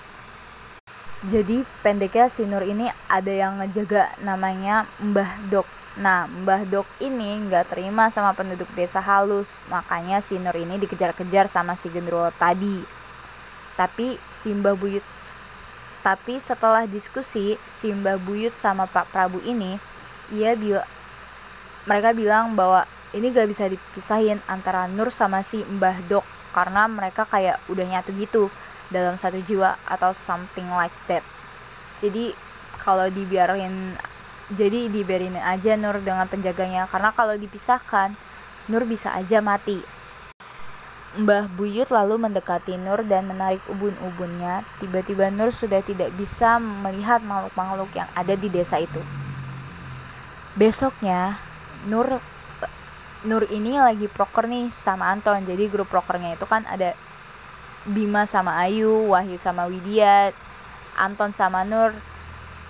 Jadi 1.24 1.64
pendeknya 1.80 2.28
si 2.28 2.44
Nur 2.44 2.60
ini 2.62 2.84
ada 3.08 3.32
yang 3.32 3.56
ngejaga 3.56 4.12
namanya 4.20 4.84
Mbah 5.00 5.48
Dok. 5.48 5.66
Nah 5.98 6.28
Mbah 6.28 6.68
Dok 6.68 6.86
ini 7.00 7.40
nggak 7.48 7.72
terima 7.72 8.12
sama 8.12 8.36
penduduk 8.36 8.68
desa 8.76 9.00
halus, 9.00 9.64
makanya 9.72 10.20
si 10.20 10.36
Nur 10.36 10.54
ini 10.54 10.76
dikejar-kejar 10.76 11.48
sama 11.48 11.74
si 11.80 11.88
Gendro 11.88 12.28
tadi. 12.36 12.84
Tapi 13.74 14.20
si 14.30 14.52
Mbah 14.52 14.76
Buyut 14.76 15.06
tapi 16.04 16.36
setelah 16.36 16.84
diskusi 16.84 17.56
si 17.72 17.88
Mbah 17.88 18.20
Buyut 18.20 18.52
sama 18.52 18.84
Pak 18.84 19.08
Prabu 19.08 19.40
ini, 19.40 19.80
ia 20.36 20.52
bila 20.52 20.84
mereka 21.88 22.12
bilang 22.12 22.52
bahwa 22.52 22.84
ini 23.16 23.32
gak 23.32 23.48
bisa 23.48 23.64
dipisahin 23.72 24.36
antara 24.44 24.84
Nur 24.84 25.08
sama 25.08 25.40
si 25.40 25.64
Mbah 25.64 26.04
Dok 26.04 26.26
karena 26.52 26.84
mereka 26.92 27.24
kayak 27.24 27.56
udah 27.72 27.88
nyatu 27.88 28.12
gitu 28.20 28.52
dalam 28.92 29.16
satu 29.16 29.40
jiwa 29.48 29.80
atau 29.88 30.12
something 30.12 30.68
like 30.76 30.92
that. 31.08 31.24
Jadi 31.96 32.36
kalau 32.84 33.08
dibiarin 33.08 33.96
jadi 34.52 34.92
dibiarin 34.92 35.40
aja 35.40 35.72
Nur 35.80 36.04
dengan 36.04 36.28
penjaganya 36.28 36.84
karena 36.92 37.16
kalau 37.16 37.32
dipisahkan 37.40 38.12
Nur 38.68 38.84
bisa 38.84 39.16
aja 39.16 39.40
mati 39.40 39.80
Mbah 41.14 41.46
Buyut 41.54 41.94
lalu 41.94 42.18
mendekati 42.18 42.74
Nur 42.74 43.06
dan 43.06 43.30
menarik 43.30 43.62
ubun-ubunnya. 43.70 44.66
Tiba-tiba 44.82 45.30
Nur 45.30 45.54
sudah 45.54 45.78
tidak 45.78 46.10
bisa 46.18 46.58
melihat 46.58 47.22
makhluk-makhluk 47.22 47.90
yang 47.94 48.10
ada 48.18 48.34
di 48.34 48.50
desa 48.50 48.82
itu. 48.82 48.98
Besoknya, 50.58 51.38
Nur 51.86 52.18
Nur 53.24 53.48
ini 53.48 53.80
lagi 53.80 54.04
proker 54.04 54.44
nih 54.44 54.68
sama 54.68 55.08
Anton 55.08 55.48
jadi 55.48 55.64
grup 55.72 55.88
prokernya 55.88 56.36
itu 56.36 56.44
kan 56.44 56.60
ada 56.68 56.92
Bima 57.88 58.28
sama 58.28 58.60
Ayu 58.60 59.08
Wahyu 59.08 59.40
sama 59.40 59.64
Widya 59.64 60.28
Anton 61.00 61.32
sama 61.32 61.64
Nur 61.64 61.96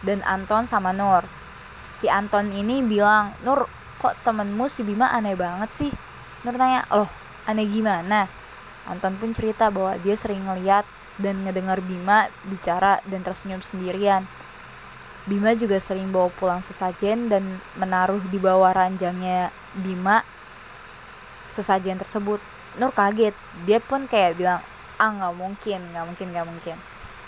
dan 0.07 0.23
Anton 0.23 0.63
sama 0.63 0.95
Nur 0.95 1.27
si 1.75 2.07
Anton 2.07 2.55
ini 2.55 2.87
bilang 2.87 3.35
Nur 3.43 3.67
kok 3.99 4.15
temenmu 4.23 4.71
si 4.71 4.87
Bima 4.87 5.11
aneh 5.11 5.35
banget 5.35 5.71
sih 5.75 5.91
Nur 6.47 6.55
tanya 6.55 6.87
loh 6.95 7.24
aneh 7.45 7.69
gimana? 7.69 8.29
Anton 8.85 9.17
pun 9.17 9.33
cerita 9.33 9.73
bahwa 9.73 9.97
dia 10.01 10.13
sering 10.17 10.45
ngeliat 10.45 10.85
dan 11.17 11.47
ngedengar 11.47 11.81
Bima 11.81 12.29
bicara 12.49 13.01
dan 13.09 13.25
tersenyum 13.25 13.65
sendirian. 13.65 14.27
Bima 15.25 15.57
juga 15.57 15.81
sering 15.81 16.13
bawa 16.13 16.29
pulang 16.37 16.61
sesajen 16.61 17.33
dan 17.33 17.41
menaruh 17.81 18.21
di 18.29 18.37
bawah 18.37 18.77
ranjangnya 18.77 19.49
Bima 19.73 20.21
sesajian 21.49 21.97
tersebut. 21.97 22.43
Nur 22.77 22.93
kaget. 22.93 23.33
Dia 23.65 23.81
pun 23.81 24.05
kayak 24.05 24.37
bilang 24.37 24.61
ah 25.01 25.11
nggak 25.11 25.35
mungkin 25.35 25.81
nggak 25.95 26.05
mungkin 26.05 26.27
nggak 26.35 26.47
mungkin. 26.49 26.77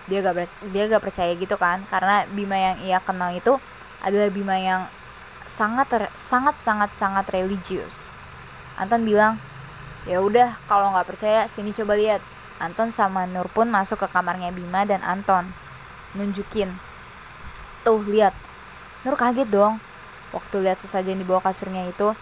Dia 0.06 0.22
gak 0.22 0.46
dia 0.70 0.86
gak 0.86 1.02
percaya 1.02 1.34
gitu 1.34 1.58
kan? 1.58 1.82
Karena 1.90 2.22
Bima 2.30 2.54
yang 2.54 2.78
ia 2.84 3.02
kenal 3.02 3.34
itu 3.34 3.58
adalah 4.04 4.30
Bima 4.30 4.54
yang 4.54 4.86
sangat 5.50 5.88
sangat 6.14 6.54
sangat 6.54 6.90
sangat 6.94 7.26
religius. 7.32 8.14
Anton 8.78 9.02
bilang 9.02 9.40
ya 10.06 10.22
udah 10.22 10.56
kalau 10.70 10.94
nggak 10.94 11.06
percaya 11.06 11.50
sini 11.50 11.74
coba 11.76 11.98
lihat. 11.98 12.22
Anton 12.56 12.88
sama 12.88 13.28
Nur 13.28 13.52
pun 13.52 13.68
masuk 13.68 14.00
ke 14.00 14.08
kamarnya 14.08 14.48
Bima 14.48 14.88
dan 14.88 15.04
Anton. 15.04 15.44
Nunjukin. 16.16 16.72
Tuh 17.84 18.00
lihat. 18.08 18.32
Nur 19.04 19.12
kaget 19.12 19.52
dong. 19.52 19.76
Waktu 20.32 20.64
lihat 20.64 20.80
sesajen 20.80 21.20
di 21.20 21.26
bawah 21.28 21.44
kasurnya 21.44 21.84
itu 21.84 22.16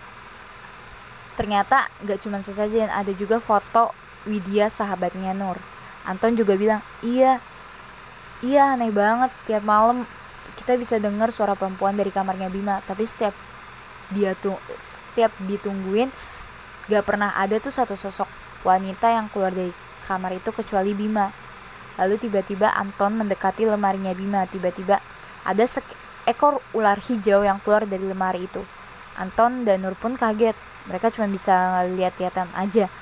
Ternyata 1.35 1.91
gak 2.07 2.23
cuma 2.23 2.39
sesajen, 2.41 2.87
ada 2.87 3.11
juga 3.11 3.43
foto 3.43 3.91
Widya 4.25 4.71
sahabatnya 4.71 5.35
Nur. 5.35 5.59
Anton 6.07 6.39
juga 6.39 6.55
bilang, 6.55 6.81
iya, 7.03 7.43
iya 8.41 8.79
aneh 8.79 8.95
banget. 8.95 9.35
Setiap 9.35 9.67
malam 9.67 10.07
kita 10.55 10.79
bisa 10.79 10.97
dengar 11.03 11.35
suara 11.35 11.59
perempuan 11.59 11.99
dari 11.99 12.15
kamarnya 12.15 12.49
Bima, 12.49 12.79
tapi 12.87 13.03
setiap 13.03 13.35
dia 14.15 14.37
tuh 14.39 14.55
setiap 14.85 15.33
ditungguin 15.49 16.13
gak 16.89 17.05
pernah 17.05 17.33
ada 17.37 17.57
tuh 17.61 17.73
satu 17.73 17.97
sosok 17.97 18.29
wanita 18.65 19.13
yang 19.13 19.29
keluar 19.33 19.53
dari 19.53 19.73
kamar 20.05 20.37
itu 20.37 20.51
kecuali 20.53 20.93
Bima. 20.93 21.33
Lalu 22.01 22.19
tiba-tiba 22.19 22.75
Anton 22.75 23.21
mendekati 23.21 23.65
lemarinya 23.65 24.13
Bima. 24.13 24.45
Tiba-tiba 24.51 24.99
ada 25.45 25.65
seekor 25.65 26.59
ular 26.75 26.99
hijau 26.99 27.45
yang 27.47 27.61
keluar 27.63 27.87
dari 27.87 28.05
lemari 28.05 28.45
itu. 28.45 28.61
Anton 29.15 29.63
dan 29.63 29.87
Nur 29.87 29.95
pun 29.95 30.19
kaget 30.19 30.59
mereka 30.85 31.09
cuma 31.09 31.31
bisa 31.31 31.87
lihat-lihatan 31.89 32.51
aja. 32.53 32.93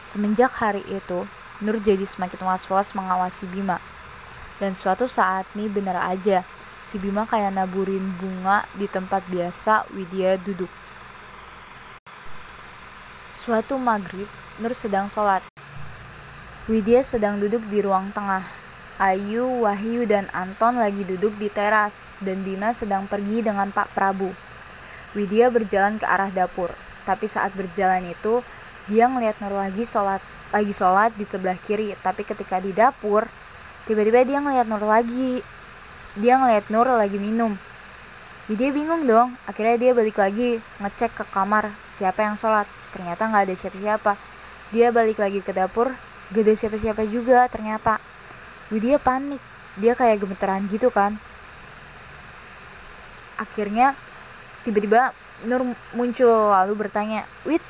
Semenjak 0.00 0.56
hari 0.56 0.80
itu, 0.88 1.28
Nur 1.60 1.76
jadi 1.76 2.06
semakin 2.08 2.40
was-was 2.40 2.96
mengawasi 2.96 3.44
Bima. 3.52 3.76
Dan 4.56 4.72
suatu 4.72 5.04
saat 5.04 5.44
nih 5.52 5.68
bener 5.68 5.96
aja, 6.00 6.44
si 6.80 6.96
Bima 6.96 7.28
kayak 7.28 7.52
naburin 7.52 8.16
bunga 8.16 8.64
di 8.76 8.88
tempat 8.88 9.24
biasa 9.28 9.84
Widya 9.92 10.40
duduk. 10.40 10.68
Suatu 13.40 13.80
maghrib, 13.80 14.28
Nur 14.60 14.76
sedang 14.76 15.08
sholat. 15.08 15.40
Widya 16.68 17.00
sedang 17.00 17.40
duduk 17.40 17.64
di 17.72 17.80
ruang 17.80 18.12
tengah. 18.12 18.44
Ayu, 19.00 19.64
Wahyu, 19.64 20.04
dan 20.04 20.28
Anton 20.36 20.76
lagi 20.76 21.08
duduk 21.08 21.32
di 21.40 21.48
teras, 21.48 22.12
dan 22.20 22.44
Bima 22.44 22.76
sedang 22.76 23.08
pergi 23.08 23.40
dengan 23.40 23.72
Pak 23.72 23.96
Prabu. 23.96 24.28
Widya 25.16 25.48
berjalan 25.48 25.96
ke 25.96 26.04
arah 26.04 26.28
dapur 26.28 26.70
tapi 27.02 27.26
saat 27.26 27.50
berjalan 27.58 28.06
itu 28.06 28.44
dia 28.86 29.10
ngelihat 29.10 29.42
Nur 29.42 29.58
lagi 29.58 29.82
sholat 29.82 30.22
lagi 30.54 30.70
sholat 30.70 31.10
di 31.18 31.26
sebelah 31.26 31.58
kiri 31.58 31.98
tapi 31.98 32.22
ketika 32.22 32.62
di 32.62 32.70
dapur 32.70 33.26
tiba-tiba 33.90 34.22
dia 34.22 34.38
ngelihat 34.38 34.66
Nur 34.70 34.86
lagi 34.86 35.42
dia 36.14 36.38
ngelihat 36.38 36.70
Nur 36.70 36.86
lagi 36.86 37.18
minum 37.18 37.58
dia 38.50 38.70
bingung 38.74 39.06
dong 39.06 39.34
akhirnya 39.46 39.78
dia 39.78 39.90
balik 39.94 40.18
lagi 40.18 40.62
ngecek 40.82 41.22
ke 41.22 41.24
kamar 41.34 41.70
siapa 41.86 42.22
yang 42.22 42.38
sholat 42.38 42.66
ternyata 42.90 43.26
nggak 43.30 43.42
ada 43.50 43.54
siapa-siapa 43.54 44.12
dia 44.70 44.94
balik 44.94 45.18
lagi 45.18 45.40
ke 45.42 45.50
dapur 45.50 45.90
gak 46.30 46.42
ada 46.46 46.54
siapa-siapa 46.54 47.02
juga 47.10 47.50
ternyata 47.50 47.98
Widya 48.70 49.02
panik 49.02 49.42
dia 49.78 49.98
kayak 49.98 50.22
gemeteran 50.22 50.66
gitu 50.70 50.90
kan 50.94 51.18
akhirnya 53.40 53.96
tiba-tiba 54.62 55.16
Nur 55.48 55.64
muncul 55.96 56.52
lalu 56.52 56.76
bertanya, 56.76 57.24
Wit, 57.48 57.64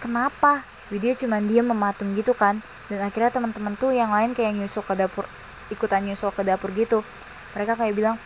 kenapa? 0.00 0.64
Widya 0.88 1.12
cuma 1.20 1.36
dia 1.44 1.60
mematung 1.60 2.16
gitu 2.16 2.32
kan. 2.32 2.64
Dan 2.88 3.04
akhirnya 3.04 3.28
teman-teman 3.28 3.76
tuh 3.76 3.92
yang 3.92 4.08
lain 4.08 4.32
kayak 4.32 4.56
nyusul 4.56 4.80
ke 4.80 4.96
dapur, 4.96 5.28
ikutan 5.68 6.00
nyusul 6.00 6.32
ke 6.32 6.40
dapur 6.40 6.72
gitu. 6.72 7.04
Mereka 7.52 7.76
kayak 7.76 7.92
bilang, 7.92 8.16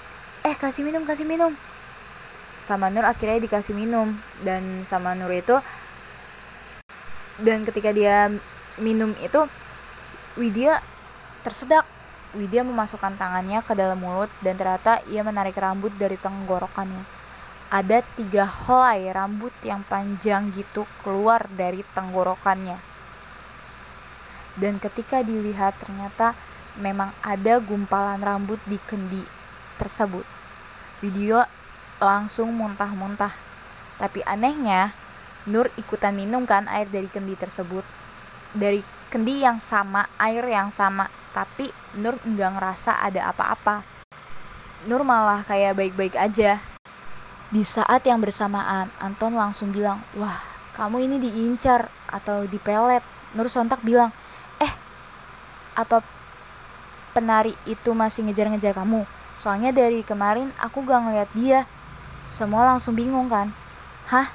eh 0.46 0.54
kasih 0.54 0.86
minum, 0.86 1.02
kasih 1.02 1.26
minum. 1.26 1.50
Sama 2.62 2.86
Nur 2.94 3.02
akhirnya 3.02 3.42
dikasih 3.42 3.74
minum. 3.74 4.14
Dan 4.46 4.86
sama 4.86 5.18
Nur 5.18 5.34
itu, 5.34 5.58
dan 7.40 7.64
ketika 7.64 7.94
dia 7.94 8.28
minum 8.76 9.16
itu, 9.22 9.46
Widya 10.36 10.80
tersedak. 11.46 11.88
Widya 12.32 12.64
memasukkan 12.64 13.20
tangannya 13.20 13.60
ke 13.60 13.76
dalam 13.76 14.00
mulut 14.00 14.32
dan 14.40 14.56
ternyata 14.56 15.04
ia 15.12 15.20
menarik 15.20 15.52
rambut 15.60 15.92
dari 16.00 16.16
tenggorokannya 16.16 17.22
ada 17.72 18.04
tiga 18.20 18.44
helai 18.44 19.08
rambut 19.08 19.48
yang 19.64 19.80
panjang 19.88 20.52
gitu 20.52 20.84
keluar 21.00 21.48
dari 21.56 21.80
tenggorokannya. 21.96 22.76
Dan 24.60 24.76
ketika 24.76 25.24
dilihat 25.24 25.80
ternyata 25.80 26.36
memang 26.76 27.08
ada 27.24 27.56
gumpalan 27.64 28.20
rambut 28.20 28.60
di 28.68 28.76
kendi 28.76 29.24
tersebut. 29.80 30.28
Video 31.00 31.40
langsung 31.96 32.52
muntah-muntah. 32.52 33.32
Tapi 33.96 34.20
anehnya, 34.28 34.92
Nur 35.50 35.70
ikutan 35.78 36.14
minum 36.14 36.46
kan 36.46 36.68
air 36.70 36.86
dari 36.86 37.10
kendi 37.10 37.34
tersebut. 37.34 37.82
Dari 38.52 38.82
kendi 39.08 39.42
yang 39.42 39.58
sama, 39.58 40.06
air 40.20 40.44
yang 40.46 40.68
sama, 40.68 41.08
tapi 41.32 41.70
Nur 41.98 42.16
nggak 42.22 42.58
ngerasa 42.58 43.02
ada 43.02 43.30
apa-apa. 43.32 43.82
Nur 44.90 45.06
malah 45.06 45.46
kayak 45.46 45.78
baik-baik 45.78 46.18
aja 46.18 46.58
di 47.52 47.68
saat 47.68 48.00
yang 48.08 48.16
bersamaan, 48.16 48.88
Anton 48.96 49.36
langsung 49.36 49.76
bilang, 49.76 50.00
wah 50.16 50.40
kamu 50.72 51.04
ini 51.04 51.16
diincar 51.20 51.92
atau 52.08 52.48
dipelet. 52.48 53.04
Nur 53.36 53.52
sontak 53.52 53.84
bilang, 53.84 54.08
apa 55.72 56.04
penari 57.16 57.56
itu 57.64 57.92
masih 57.92 58.24
ngejar-ngejar 58.28 58.76
kamu? 58.76 59.04
Soalnya 59.36 59.72
dari 59.72 60.04
kemarin 60.04 60.52
aku 60.60 60.84
gak 60.84 61.00
ngeliat 61.04 61.30
dia. 61.36 61.60
Semua 62.28 62.64
langsung 62.68 62.96
bingung 62.96 63.28
kan? 63.28 63.52
Hah? 64.08 64.28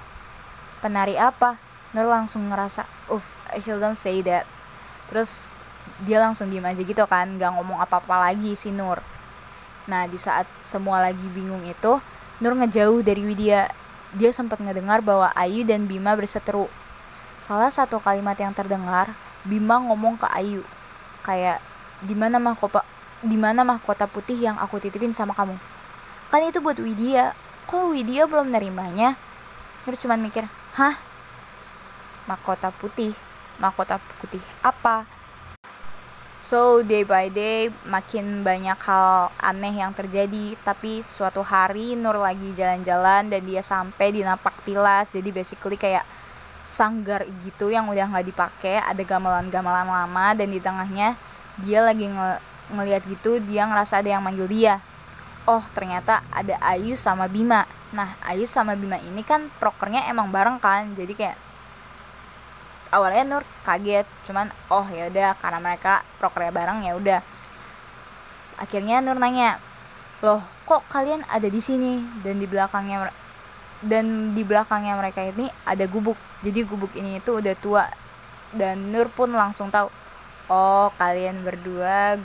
Penari 0.80 1.18
apa? 1.18 1.58
Nur 1.96 2.08
langsung 2.08 2.48
ngerasa, 2.52 2.86
uff, 3.10 3.26
I 3.50 3.64
shouldn't 3.64 3.98
say 3.98 4.22
that. 4.26 4.46
Terus 5.10 5.56
dia 6.04 6.22
langsung 6.22 6.52
diem 6.52 6.66
aja 6.68 6.84
gitu 6.84 7.04
kan, 7.08 7.40
gak 7.40 7.56
ngomong 7.58 7.82
apa-apa 7.82 8.30
lagi 8.30 8.54
si 8.54 8.70
Nur. 8.70 9.02
Nah, 9.88 10.06
di 10.06 10.20
saat 10.20 10.46
semua 10.62 11.00
lagi 11.00 11.26
bingung 11.32 11.64
itu, 11.64 11.98
Nur 12.44 12.54
ngejauh 12.54 13.02
dari 13.02 13.24
Widya. 13.26 13.72
Dia 14.14 14.32
sempat 14.32 14.62
ngedengar 14.62 15.02
bahwa 15.02 15.34
Ayu 15.34 15.66
dan 15.66 15.90
Bima 15.90 16.14
berseteru. 16.14 16.70
Salah 17.42 17.72
satu 17.72 17.98
kalimat 17.98 18.38
yang 18.38 18.54
terdengar, 18.54 19.12
Bima 19.48 19.80
ngomong 19.82 20.20
ke 20.20 20.28
Ayu, 20.32 20.62
kayak 21.28 21.60
di 22.06 22.14
mana 22.14 22.38
mahkota 22.38 22.86
di 23.26 23.34
mana 23.34 23.66
mahkota 23.66 24.06
putih 24.06 24.38
yang 24.38 24.56
aku 24.62 24.78
titipin 24.78 25.12
sama 25.12 25.34
kamu 25.34 25.58
kan 26.30 26.46
itu 26.46 26.62
buat 26.62 26.78
Widya 26.78 27.34
kok 27.66 27.90
Widya 27.90 28.30
belum 28.30 28.54
nerimanya 28.54 29.18
Nur 29.84 29.98
cuma 29.98 30.14
mikir 30.20 30.46
hah? 30.78 30.96
Mahkota 32.30 32.70
putih. 32.70 33.12
Mahkota 33.58 33.98
putih 34.22 34.42
apa? 34.62 35.10
So 36.38 36.86
day 36.86 37.02
by 37.02 37.34
day 37.34 37.74
makin 37.90 38.46
banyak 38.46 38.78
hal 38.78 39.34
aneh 39.42 39.74
yang 39.74 39.92
terjadi. 39.98 40.54
Tapi 40.62 41.02
suatu 41.02 41.42
hari 41.42 41.98
Nur 41.98 42.22
lagi 42.22 42.54
jalan-jalan 42.54 43.34
dan 43.34 43.42
dia 43.42 43.66
sampai 43.66 44.14
di 44.14 44.22
napak 44.22 44.54
tilas. 44.62 45.10
Jadi 45.10 45.34
basically 45.34 45.82
kayak 45.82 46.06
sanggar 46.70 47.26
gitu 47.42 47.74
yang 47.74 47.90
udah 47.90 48.06
nggak 48.14 48.28
dipakai. 48.30 48.78
Ada 48.86 49.02
gamelan-gamelan 49.02 49.90
lama 49.90 50.28
dan 50.38 50.54
di 50.54 50.62
tengahnya 50.62 51.18
dia 51.66 51.82
lagi 51.82 52.06
nge 52.06 52.30
ngeliat 52.68 53.02
gitu 53.08 53.40
dia 53.42 53.64
ngerasa 53.66 54.04
ada 54.04 54.20
yang 54.20 54.22
manggil 54.22 54.46
dia 54.46 54.78
oh 55.48 55.64
ternyata 55.72 56.22
ada 56.30 56.60
Ayu 56.60 57.00
sama 57.00 57.32
Bima. 57.32 57.64
Nah 57.96 58.14
Ayu 58.28 58.44
sama 58.46 58.76
Bima 58.76 59.00
ini 59.00 59.24
kan 59.24 59.48
prokernya 59.58 60.06
emang 60.12 60.30
bareng 60.30 60.60
kan 60.60 60.92
jadi 60.94 61.14
kayak 61.16 61.38
awalnya 62.92 63.24
Nur 63.28 63.44
kaget 63.64 64.08
cuman 64.28 64.52
oh 64.72 64.86
ya 64.92 65.08
udah 65.12 65.36
karena 65.40 65.60
mereka 65.64 66.04
prokernya 66.20 66.52
bareng 66.52 66.80
ya 66.84 66.94
udah. 67.00 67.20
Akhirnya 68.60 69.00
Nur 69.00 69.18
nanya 69.18 69.58
loh 70.20 70.44
kok 70.68 70.84
kalian 70.92 71.24
ada 71.32 71.48
di 71.48 71.64
sini? 71.64 72.04
Dan 72.22 72.44
di 72.44 72.48
belakangnya 72.48 73.08
dan 73.78 74.34
di 74.36 74.44
belakangnya 74.44 75.00
mereka 75.00 75.24
ini 75.24 75.48
ada 75.64 75.88
gubuk. 75.88 76.20
Jadi 76.44 76.60
gubuk 76.68 76.92
ini 77.00 77.24
itu 77.24 77.40
udah 77.40 77.56
tua. 77.58 77.86
Dan 78.52 78.92
Nur 78.92 79.08
pun 79.12 79.32
langsung 79.32 79.72
tahu 79.72 79.88
oh 80.48 80.88
kalian 80.96 81.44
berdua 81.44 82.16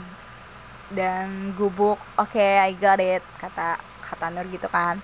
dan 0.91 1.55
gubuk. 1.55 1.95
Oke 2.19 2.39
okay, 2.39 2.59
I 2.59 2.75
got 2.75 2.99
it 2.99 3.23
kata 3.39 3.79
kata 4.03 4.27
Nur 4.33 4.47
gitu 4.51 4.67
kan. 4.67 4.99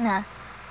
Nah 0.00 0.22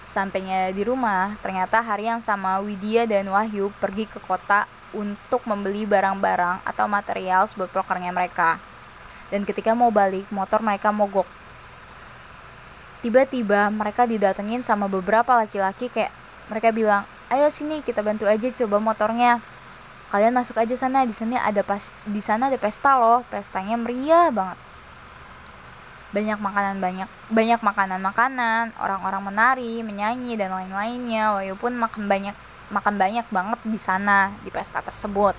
sampainya 0.07 0.71
di 0.71 0.87
rumah 0.87 1.35
ternyata 1.43 1.83
hari 1.83 2.07
yang 2.07 2.23
sama 2.23 2.63
Widya 2.63 3.03
dan 3.07 3.27
Wahyu 3.27 3.71
pergi 3.79 4.07
ke 4.07 4.19
kota 4.23 4.67
untuk 4.95 5.43
membeli 5.43 5.83
barang-barang 5.83 6.63
atau 6.63 6.87
material 6.87 7.47
buat 7.55 7.69
prokernya 7.71 8.15
mereka. 8.15 8.59
Dan 9.27 9.43
ketika 9.43 9.75
mau 9.75 9.91
balik 9.91 10.31
motor 10.31 10.63
mereka 10.63 10.95
mogok. 10.95 11.27
Tiba-tiba 13.03 13.67
mereka 13.69 14.07
didatengin 14.07 14.63
sama 14.63 14.87
beberapa 14.87 15.35
laki-laki 15.35 15.91
kayak 15.91 16.09
mereka 16.47 16.71
bilang 16.71 17.03
ayo 17.27 17.51
sini 17.51 17.83
kita 17.83 17.99
bantu 17.99 18.23
aja 18.23 18.47
coba 18.63 18.79
motornya 18.79 19.43
kalian 20.07 20.31
masuk 20.31 20.55
aja 20.55 20.71
sana 20.79 21.03
di 21.03 21.11
sini 21.11 21.35
ada 21.35 21.59
pas 21.67 21.91
di 22.07 22.21
sana 22.23 22.47
ada 22.47 22.59
pesta 22.59 22.95
loh. 22.95 23.23
Pestanya 23.27 23.75
meriah 23.75 24.31
banget. 24.31 24.59
Banyak 26.15 26.39
makanan 26.39 26.75
banyak 26.79 27.09
banyak 27.27 27.59
makanan 27.59 27.99
makanan 27.99 28.71
orang-orang 28.79 29.21
menari 29.27 29.83
menyanyi 29.83 30.39
dan 30.39 30.55
lain-lainnya. 30.55 31.35
Walaupun 31.35 31.75
makan 31.75 32.07
banyak 32.07 32.35
makan 32.71 32.95
banyak 32.95 33.27
banget 33.27 33.59
di 33.67 33.79
sana 33.79 34.31
di 34.43 34.49
pesta 34.51 34.79
tersebut. 34.79 35.35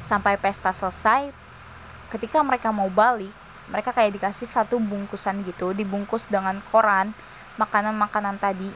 Sampai 0.00 0.40
pesta 0.40 0.72
selesai 0.72 1.28
ketika 2.12 2.40
mereka 2.44 2.72
mau 2.72 2.92
balik 2.92 3.32
mereka 3.72 3.88
kayak 3.94 4.20
dikasih 4.20 4.44
satu 4.44 4.76
bungkusan 4.76 5.48
gitu 5.48 5.72
dibungkus 5.72 6.28
dengan 6.28 6.60
koran 6.72 7.12
makanan-makanan 7.60 8.40
tadi. 8.40 8.72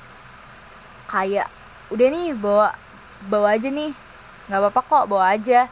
Kayak 1.09 1.49
udah 1.89 2.09
nih 2.13 2.37
bawa 2.37 2.69
bawa 3.29 3.57
aja 3.57 3.73
nih 3.73 4.06
nggak 4.47 4.61
apa-apa 4.63 4.81
kok 4.83 5.05
bawa 5.11 5.35
aja. 5.35 5.71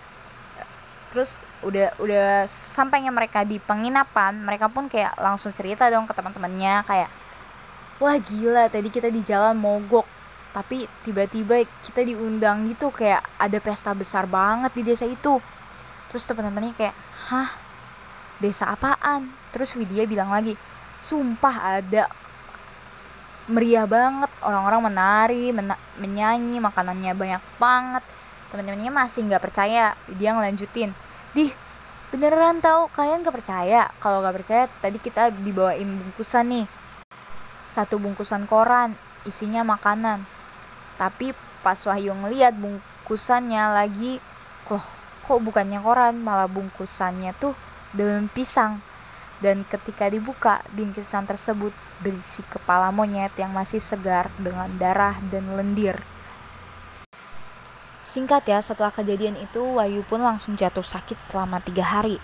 Terus 1.14 1.40
udah 1.64 1.96
udah 2.02 2.44
sampainya 2.50 3.08
mereka 3.08 3.40
di 3.40 3.56
penginapan 3.56 4.36
mereka 4.36 4.68
pun 4.68 4.84
kayak 4.84 5.16
langsung 5.16 5.48
cerita 5.56 5.88
dong 5.88 6.04
ke 6.04 6.12
teman-temannya 6.12 6.84
kayak 6.84 7.08
wah 8.04 8.20
gila 8.20 8.68
tadi 8.68 8.92
kita 8.92 9.08
di 9.08 9.24
jalan 9.24 9.56
mogok 9.56 10.04
tapi 10.54 10.86
tiba-tiba 11.02 11.66
kita 11.82 12.06
diundang 12.06 12.70
gitu 12.70 12.94
kayak 12.94 13.26
ada 13.42 13.58
pesta 13.58 13.90
besar 13.90 14.30
banget 14.30 14.70
di 14.70 14.86
desa 14.86 15.02
itu. 15.02 15.42
Terus 16.14 16.22
teman-temannya 16.30 16.78
kayak 16.78 16.94
hah? 17.26 17.50
Desa 18.38 18.70
apaan? 18.70 19.34
Terus 19.50 19.74
Widya 19.74 20.06
bilang 20.06 20.30
lagi 20.30 20.54
sumpah 21.02 21.82
ada. 21.82 22.06
Meriah 23.50 23.84
banget 23.84 24.30
orang-orang 24.46 24.88
menari 24.88 25.50
mena 25.50 25.74
menyanyi 25.98 26.62
makanannya 26.62 27.12
banyak 27.18 27.42
banget 27.58 28.04
teman-temannya 28.54 28.94
masih 28.94 29.26
nggak 29.26 29.42
percaya 29.42 29.98
dia 30.14 30.30
ngelanjutin 30.30 30.94
di 31.34 31.50
beneran 32.14 32.62
tahu 32.62 32.86
kalian 32.94 33.26
gak 33.26 33.34
percaya? 33.34 33.90
Kalau 33.98 34.22
gak 34.22 34.38
percaya 34.38 34.70
tadi 34.78 35.02
kita 35.02 35.34
dibawain 35.34 35.90
bungkusan 35.90 36.46
nih. 36.46 36.66
Satu 37.66 37.98
bungkusan 37.98 38.46
koran 38.46 38.94
isinya 39.26 39.66
makanan. 39.66 40.22
Tapi 40.94 41.34
pas 41.66 41.74
Wahyu 41.82 42.14
ngeliat 42.14 42.54
bungkusannya 42.54 43.74
lagi 43.74 44.22
loh 44.70 44.86
kok 45.26 45.40
bukannya 45.42 45.82
koran 45.82 46.22
malah 46.22 46.46
bungkusannya 46.46 47.34
tuh 47.42 47.58
daun 47.90 48.30
pisang. 48.30 48.78
Dan 49.42 49.66
ketika 49.66 50.06
dibuka 50.06 50.62
bingkisan 50.70 51.26
tersebut 51.26 51.74
berisi 51.98 52.46
kepala 52.46 52.94
monyet 52.94 53.34
yang 53.34 53.50
masih 53.50 53.82
segar 53.82 54.30
dengan 54.38 54.70
darah 54.78 55.18
dan 55.34 55.58
lendir 55.58 55.98
Singkat 58.14 58.46
ya, 58.46 58.62
setelah 58.62 58.94
kejadian 58.94 59.34
itu 59.42 59.58
Wahyu 59.58 60.06
pun 60.06 60.22
langsung 60.22 60.54
jatuh 60.54 60.86
sakit 60.86 61.18
selama 61.18 61.58
tiga 61.58 61.82
hari. 61.82 62.22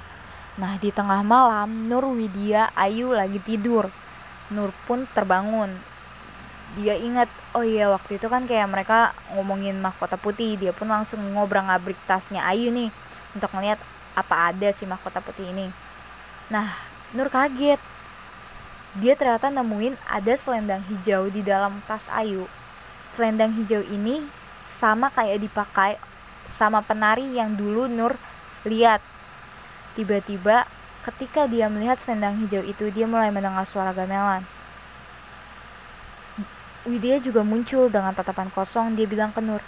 Nah, 0.55 0.79
di 0.79 0.94
tengah 0.94 1.26
malam, 1.26 1.66
Nur 1.90 2.07
Widya 2.14 2.70
Ayu 2.79 3.11
lagi 3.11 3.42
tidur. 3.42 3.90
Nur 4.55 4.70
pun 4.87 5.03
terbangun. 5.11 5.66
Dia 6.79 6.94
ingat, 6.94 7.26
oh 7.59 7.66
iya 7.66 7.90
waktu 7.90 8.22
itu 8.22 8.31
kan 8.31 8.46
kayak 8.46 8.70
mereka 8.70 9.11
ngomongin 9.35 9.83
mahkota 9.83 10.14
putih. 10.14 10.55
Dia 10.55 10.70
pun 10.70 10.87
langsung 10.87 11.18
ngobrol-ngabrik 11.35 11.98
tasnya 12.07 12.46
Ayu 12.46 12.70
nih 12.70 12.94
untuk 13.35 13.50
ngeliat 13.50 13.83
apa 14.14 14.55
ada 14.55 14.70
si 14.70 14.87
mahkota 14.87 15.18
putih 15.18 15.50
ini. 15.50 15.74
Nah, 16.55 16.70
Nur 17.18 17.35
kaget. 17.35 17.83
Dia 19.03 19.18
ternyata 19.18 19.50
nemuin 19.50 19.98
ada 20.07 20.38
selendang 20.38 20.87
hijau 20.87 21.26
di 21.35 21.42
dalam 21.42 21.83
tas 21.90 22.07
Ayu. 22.14 22.46
Selendang 23.03 23.50
hijau 23.59 23.83
ini 23.90 24.38
sama 24.81 25.12
kayak 25.12 25.45
dipakai 25.45 26.01
sama 26.49 26.81
penari 26.81 27.37
yang 27.37 27.53
dulu 27.53 27.85
Nur 27.85 28.16
lihat. 28.64 29.05
Tiba-tiba 29.93 30.64
ketika 31.05 31.45
dia 31.45 31.69
melihat 31.69 32.01
selendang 32.01 32.40
hijau 32.40 32.64
itu, 32.64 32.88
dia 32.88 33.05
mulai 33.05 33.29
mendengar 33.29 33.69
suara 33.69 33.93
gamelan. 33.93 34.40
Widya 36.88 37.21
juga 37.21 37.45
muncul 37.45 37.93
dengan 37.93 38.16
tatapan 38.16 38.49
kosong. 38.49 38.97
Dia 38.97 39.05
bilang 39.05 39.37
ke 39.37 39.45
Nur, 39.45 39.61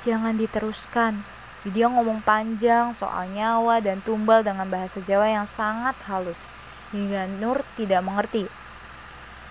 jangan 0.00 0.32
diteruskan. 0.32 1.20
Widya 1.68 1.92
ngomong 1.92 2.24
panjang 2.24 2.96
soal 2.96 3.28
nyawa 3.36 3.84
dan 3.84 4.00
tumbal 4.00 4.40
dengan 4.40 4.68
bahasa 4.68 5.00
Jawa 5.04 5.28
yang 5.28 5.44
sangat 5.44 5.92
halus. 6.08 6.48
Hingga 6.96 7.28
Nur 7.36 7.60
tidak 7.76 8.00
mengerti. 8.00 8.48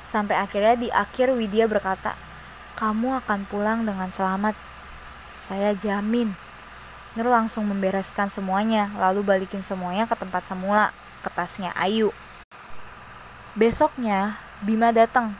Sampai 0.09 0.41
akhirnya 0.41 0.73
di 0.77 0.89
akhir 0.89 1.37
Widya 1.37 1.69
berkata, 1.69 2.17
kamu 2.77 3.21
akan 3.21 3.45
pulang 3.45 3.85
dengan 3.85 4.09
selamat 4.09 4.72
saya 5.43 5.75
jamin. 5.75 6.31
Nur 7.19 7.27
langsung 7.27 7.67
membereskan 7.67 8.31
semuanya, 8.31 8.87
lalu 8.95 9.27
balikin 9.27 9.59
semuanya 9.59 10.07
ke 10.07 10.15
tempat 10.15 10.47
semula, 10.47 10.95
ke 11.19 11.29
tasnya 11.35 11.75
Ayu. 11.75 12.15
Besoknya, 13.53 14.39
Bima 14.63 14.95
datang 14.95 15.35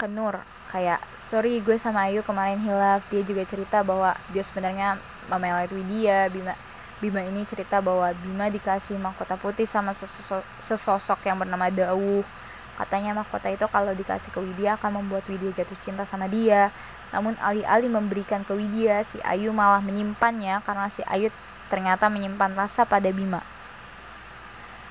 ke 0.00 0.08
Nur, 0.08 0.40
kayak, 0.72 0.98
sorry 1.20 1.60
gue 1.60 1.76
sama 1.76 2.08
Ayu 2.08 2.24
kemarin 2.24 2.56
hilaf. 2.64 3.04
Dia 3.12 3.20
juga 3.20 3.44
cerita 3.44 3.84
bahwa 3.84 4.16
dia 4.32 4.40
sebenarnya 4.40 4.96
memelet 5.28 5.68
Widya, 5.70 6.32
Bima 6.32 6.56
Bima 7.00 7.24
ini 7.24 7.48
cerita 7.48 7.80
bahwa 7.80 8.12
Bima 8.24 8.48
dikasih 8.52 8.96
mahkota 9.00 9.36
putih 9.40 9.64
sama 9.64 9.92
sesosok, 9.96 10.44
sesosok 10.60 11.20
yang 11.28 11.36
bernama 11.40 11.72
Dawuh. 11.72 12.39
Katanya 12.80 13.12
mahkota 13.12 13.52
itu 13.52 13.68
kalau 13.68 13.92
dikasih 13.92 14.32
ke 14.32 14.40
Widya 14.40 14.80
akan 14.80 15.04
membuat 15.04 15.28
Widya 15.28 15.52
jatuh 15.52 15.76
cinta 15.76 16.08
sama 16.08 16.32
dia. 16.32 16.72
Namun 17.12 17.36
alih-alih 17.36 17.92
memberikan 17.92 18.40
ke 18.40 18.56
Widya, 18.56 19.04
si 19.04 19.20
Ayu 19.20 19.52
malah 19.52 19.84
menyimpannya 19.84 20.64
karena 20.64 20.88
si 20.88 21.04
Ayu 21.04 21.28
ternyata 21.68 22.08
menyimpan 22.08 22.56
rasa 22.56 22.88
pada 22.88 23.12
Bima. 23.12 23.44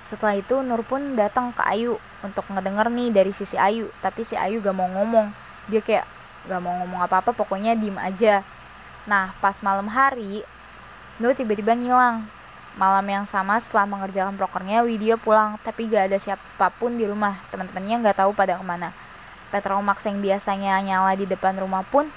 Setelah 0.06 0.38
itu 0.38 0.62
Nur 0.62 0.86
pun 0.86 1.17
datang 1.17 1.49
ke 1.49 1.65
Ayu 1.65 1.97
untuk 2.21 2.45
ngedenger 2.54 2.93
nih 2.93 3.10
dari 3.10 3.34
sisi 3.34 3.58
Ayu, 3.58 3.89
tapi 4.06 4.21
si 4.21 4.38
Ayu 4.38 4.62
gak 4.62 4.78
mau 4.78 4.86
ngomong. 4.86 5.34
Dia 5.73 5.82
kayak 5.82 6.06
gak 6.45 6.62
mau 6.62 6.78
ngomong 6.86 7.02
apa-apa, 7.10 7.34
pokoknya 7.34 7.73
diem 7.73 7.97
aja. 7.97 8.45
Nah, 9.10 9.34
pas 9.41 9.58
malam 9.65 9.89
hari, 9.89 10.45
Nur 11.17 11.34
tiba-tiba 11.34 11.73
ngilang. 11.73 12.21
Malam 12.80 13.04
yang 13.12 13.26
sama 13.28 13.60
setelah 13.60 13.84
mengerjakan 13.84 14.39
prokernya, 14.39 14.88
Widya 14.88 15.20
pulang, 15.20 15.60
tapi 15.68 15.92
gak 15.92 16.08
ada 16.08 16.15
siapa 16.15 16.72
pun 16.80 16.96
di 16.96 17.04
rumah. 17.04 17.36
Teman-temannya 17.52 18.08
gak 18.08 18.24
tahu 18.24 18.32
pada 18.32 18.56
ke 18.56 18.63
mana. 18.63 18.96
Petromax 19.52 20.08
yang 20.08 20.24
biasanya 20.24 20.80
nyala 20.80 21.12
di 21.20 21.28
depan 21.28 21.60
rumah 21.60 21.84
pun 21.84 22.08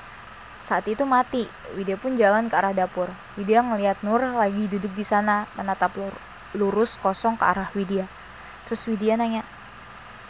saat 0.62 0.86
itu 0.86 1.02
mati. 1.02 1.50
Widya 1.74 1.98
pun 1.98 2.14
jalan 2.14 2.46
ke 2.46 2.54
arah 2.54 2.70
dapur. 2.70 3.10
Widya 3.34 3.66
ngelihat 3.66 4.06
Nur 4.06 4.22
lagi 4.22 4.70
duduk 4.70 4.94
di 4.94 5.02
sana, 5.02 5.50
menatap 5.58 5.98
lurus 6.54 6.94
kosong 7.02 7.34
ke 7.34 7.42
arah 7.42 7.66
Widya. 7.74 8.06
Terus 8.70 8.86
Widya 8.86 9.18
nanya, 9.18 9.42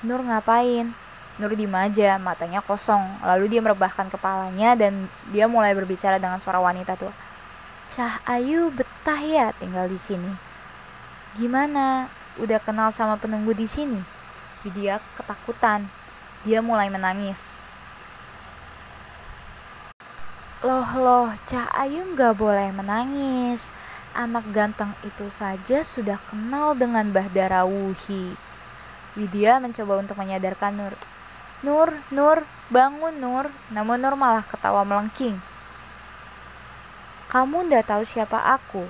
Nur 0.00 0.24
ngapain? 0.24 0.96
Nur 1.36 1.52
diem 1.52 1.76
aja, 1.76 2.16
matanya 2.16 2.64
kosong. 2.64 3.04
Lalu 3.20 3.52
dia 3.52 3.60
merebahkan 3.60 4.08
kepalanya 4.08 4.80
dan 4.80 5.12
dia 5.28 5.44
mulai 5.44 5.76
berbicara 5.76 6.16
dengan 6.16 6.40
suara 6.40 6.56
wanita 6.56 6.96
tua. 6.96 7.12
Cah 7.92 8.24
Ayu 8.24 8.72
betah 8.72 9.20
ya 9.20 9.52
tinggal 9.60 9.84
di 9.84 10.00
sini. 10.00 10.32
Gimana? 11.36 12.08
Udah 12.40 12.56
kenal 12.56 12.88
sama 12.88 13.20
penunggu 13.20 13.52
di 13.52 13.68
sini? 13.68 14.00
Widya 14.64 14.96
ketakutan. 15.12 15.84
Dia 16.40 16.64
mulai 16.64 16.88
menangis. 16.88 17.60
Loh 20.64 20.88
loh, 20.96 21.28
Cah 21.44 21.68
Ayu 21.76 22.16
nggak 22.16 22.32
boleh 22.32 22.72
menangis. 22.72 23.76
Anak 24.16 24.48
ganteng 24.56 24.96
itu 25.04 25.28
saja 25.28 25.84
sudah 25.84 26.16
kenal 26.32 26.72
dengan 26.72 27.12
Bahdara 27.12 27.68
Wuhi. 27.68 28.32
Widya 29.20 29.60
mencoba 29.60 30.00
untuk 30.00 30.16
menyadarkan 30.16 30.80
Nur. 30.80 30.96
Nur, 31.60 31.92
Nur, 32.08 32.40
bangun 32.72 33.20
Nur. 33.20 33.52
Namun 33.68 34.00
Nur 34.00 34.16
malah 34.16 34.48
ketawa 34.48 34.80
melengking. 34.80 35.51
Kamu 37.32 37.64
ndak 37.64 37.88
tahu 37.88 38.04
siapa 38.04 38.36
aku. 38.44 38.84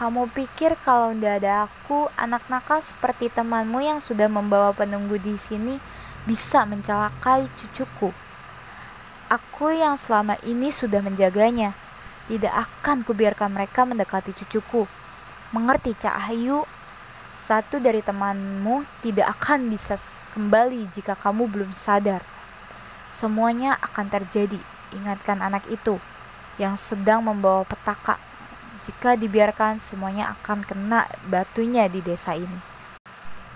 Kamu 0.00 0.32
pikir 0.32 0.80
kalau 0.80 1.12
ndak 1.12 1.44
ada 1.44 1.68
aku, 1.68 2.08
anak 2.16 2.40
nakal 2.48 2.80
seperti 2.80 3.28
temanmu 3.28 3.84
yang 3.84 4.00
sudah 4.00 4.32
membawa 4.32 4.72
penunggu 4.72 5.20
di 5.20 5.36
sini 5.36 5.76
bisa 6.24 6.64
mencelakai 6.64 7.52
cucuku. 7.60 8.16
Aku 9.28 9.76
yang 9.76 10.00
selama 10.00 10.40
ini 10.48 10.72
sudah 10.72 11.04
menjaganya, 11.04 11.76
tidak 12.32 12.64
akan 12.64 13.04
kubiarkan 13.04 13.52
mereka 13.52 13.84
mendekati 13.84 14.32
cucuku. 14.32 14.88
Mengerti, 15.52 15.92
Cak 16.00 16.32
Ayu? 16.32 16.64
Satu 17.36 17.76
dari 17.76 18.00
temanmu 18.00 18.88
tidak 19.04 19.36
akan 19.36 19.68
bisa 19.68 20.00
kembali 20.32 20.88
jika 20.96 21.12
kamu 21.12 21.44
belum 21.52 21.76
sadar. 21.76 22.24
Semuanya 23.12 23.76
akan 23.84 24.08
terjadi, 24.08 24.56
ingatkan 24.96 25.44
anak 25.44 25.68
itu 25.68 26.00
yang 26.60 26.76
sedang 26.76 27.24
membawa 27.24 27.64
petaka. 27.64 28.20
Jika 28.84 29.16
dibiarkan, 29.16 29.80
semuanya 29.80 30.36
akan 30.36 30.60
kena 30.60 31.08
batunya 31.32 31.88
di 31.88 32.04
desa 32.04 32.36
ini. 32.36 32.60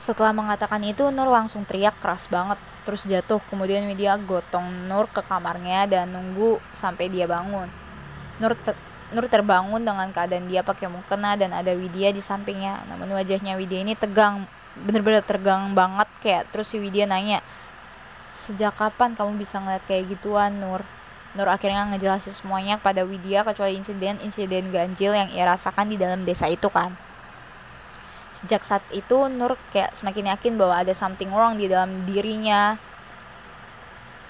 Setelah 0.00 0.32
mengatakan 0.32 0.80
itu, 0.82 1.12
Nur 1.12 1.28
langsung 1.28 1.68
teriak 1.68 1.94
keras 2.00 2.32
banget, 2.32 2.56
terus 2.88 3.04
jatuh. 3.04 3.38
Kemudian 3.52 3.84
Widya 3.84 4.16
gotong 4.24 4.88
Nur 4.88 5.04
ke 5.12 5.20
kamarnya 5.20 5.84
dan 5.84 6.16
nunggu 6.16 6.56
sampai 6.72 7.12
dia 7.12 7.28
bangun. 7.28 7.68
Nur 8.40 8.56
te 8.56 8.72
Nur 9.12 9.28
terbangun 9.30 9.84
dengan 9.84 10.10
keadaan 10.10 10.48
dia 10.50 10.64
pakai 10.64 10.90
mukena 10.90 11.38
dan 11.38 11.52
ada 11.54 11.70
Widya 11.76 12.10
di 12.10 12.24
sampingnya. 12.24 12.82
Namun 12.88 13.12
wajahnya 13.14 13.54
Widya 13.54 13.84
ini 13.84 13.94
tegang, 13.94 14.48
bener-bener 14.80 15.22
tegang 15.22 15.76
banget 15.76 16.08
kayak. 16.24 16.50
Terus 16.50 16.72
si 16.72 16.80
Widya 16.82 17.06
nanya, 17.06 17.38
sejak 18.34 18.74
kapan 18.74 19.14
kamu 19.14 19.38
bisa 19.38 19.60
ngeliat 19.62 19.84
kayak 19.86 20.08
gituan 20.10 20.56
Nur? 20.58 20.82
Nur 21.34 21.50
akhirnya 21.50 21.82
ngejelasin 21.90 22.30
semuanya 22.30 22.78
kepada 22.78 23.02
Widya 23.02 23.42
kecuali 23.42 23.74
insiden-insiden 23.74 24.70
ganjil 24.70 25.10
yang 25.18 25.26
ia 25.34 25.50
rasakan 25.50 25.90
di 25.90 25.98
dalam 25.98 26.22
desa 26.22 26.46
itu 26.46 26.70
kan. 26.70 26.94
Sejak 28.30 28.62
saat 28.62 28.86
itu 28.94 29.26
Nur 29.30 29.58
kayak 29.74 29.98
semakin 29.98 30.30
yakin 30.30 30.54
bahwa 30.54 30.78
ada 30.78 30.94
something 30.94 31.30
wrong 31.34 31.58
di 31.58 31.66
dalam 31.66 31.90
dirinya. 32.06 32.78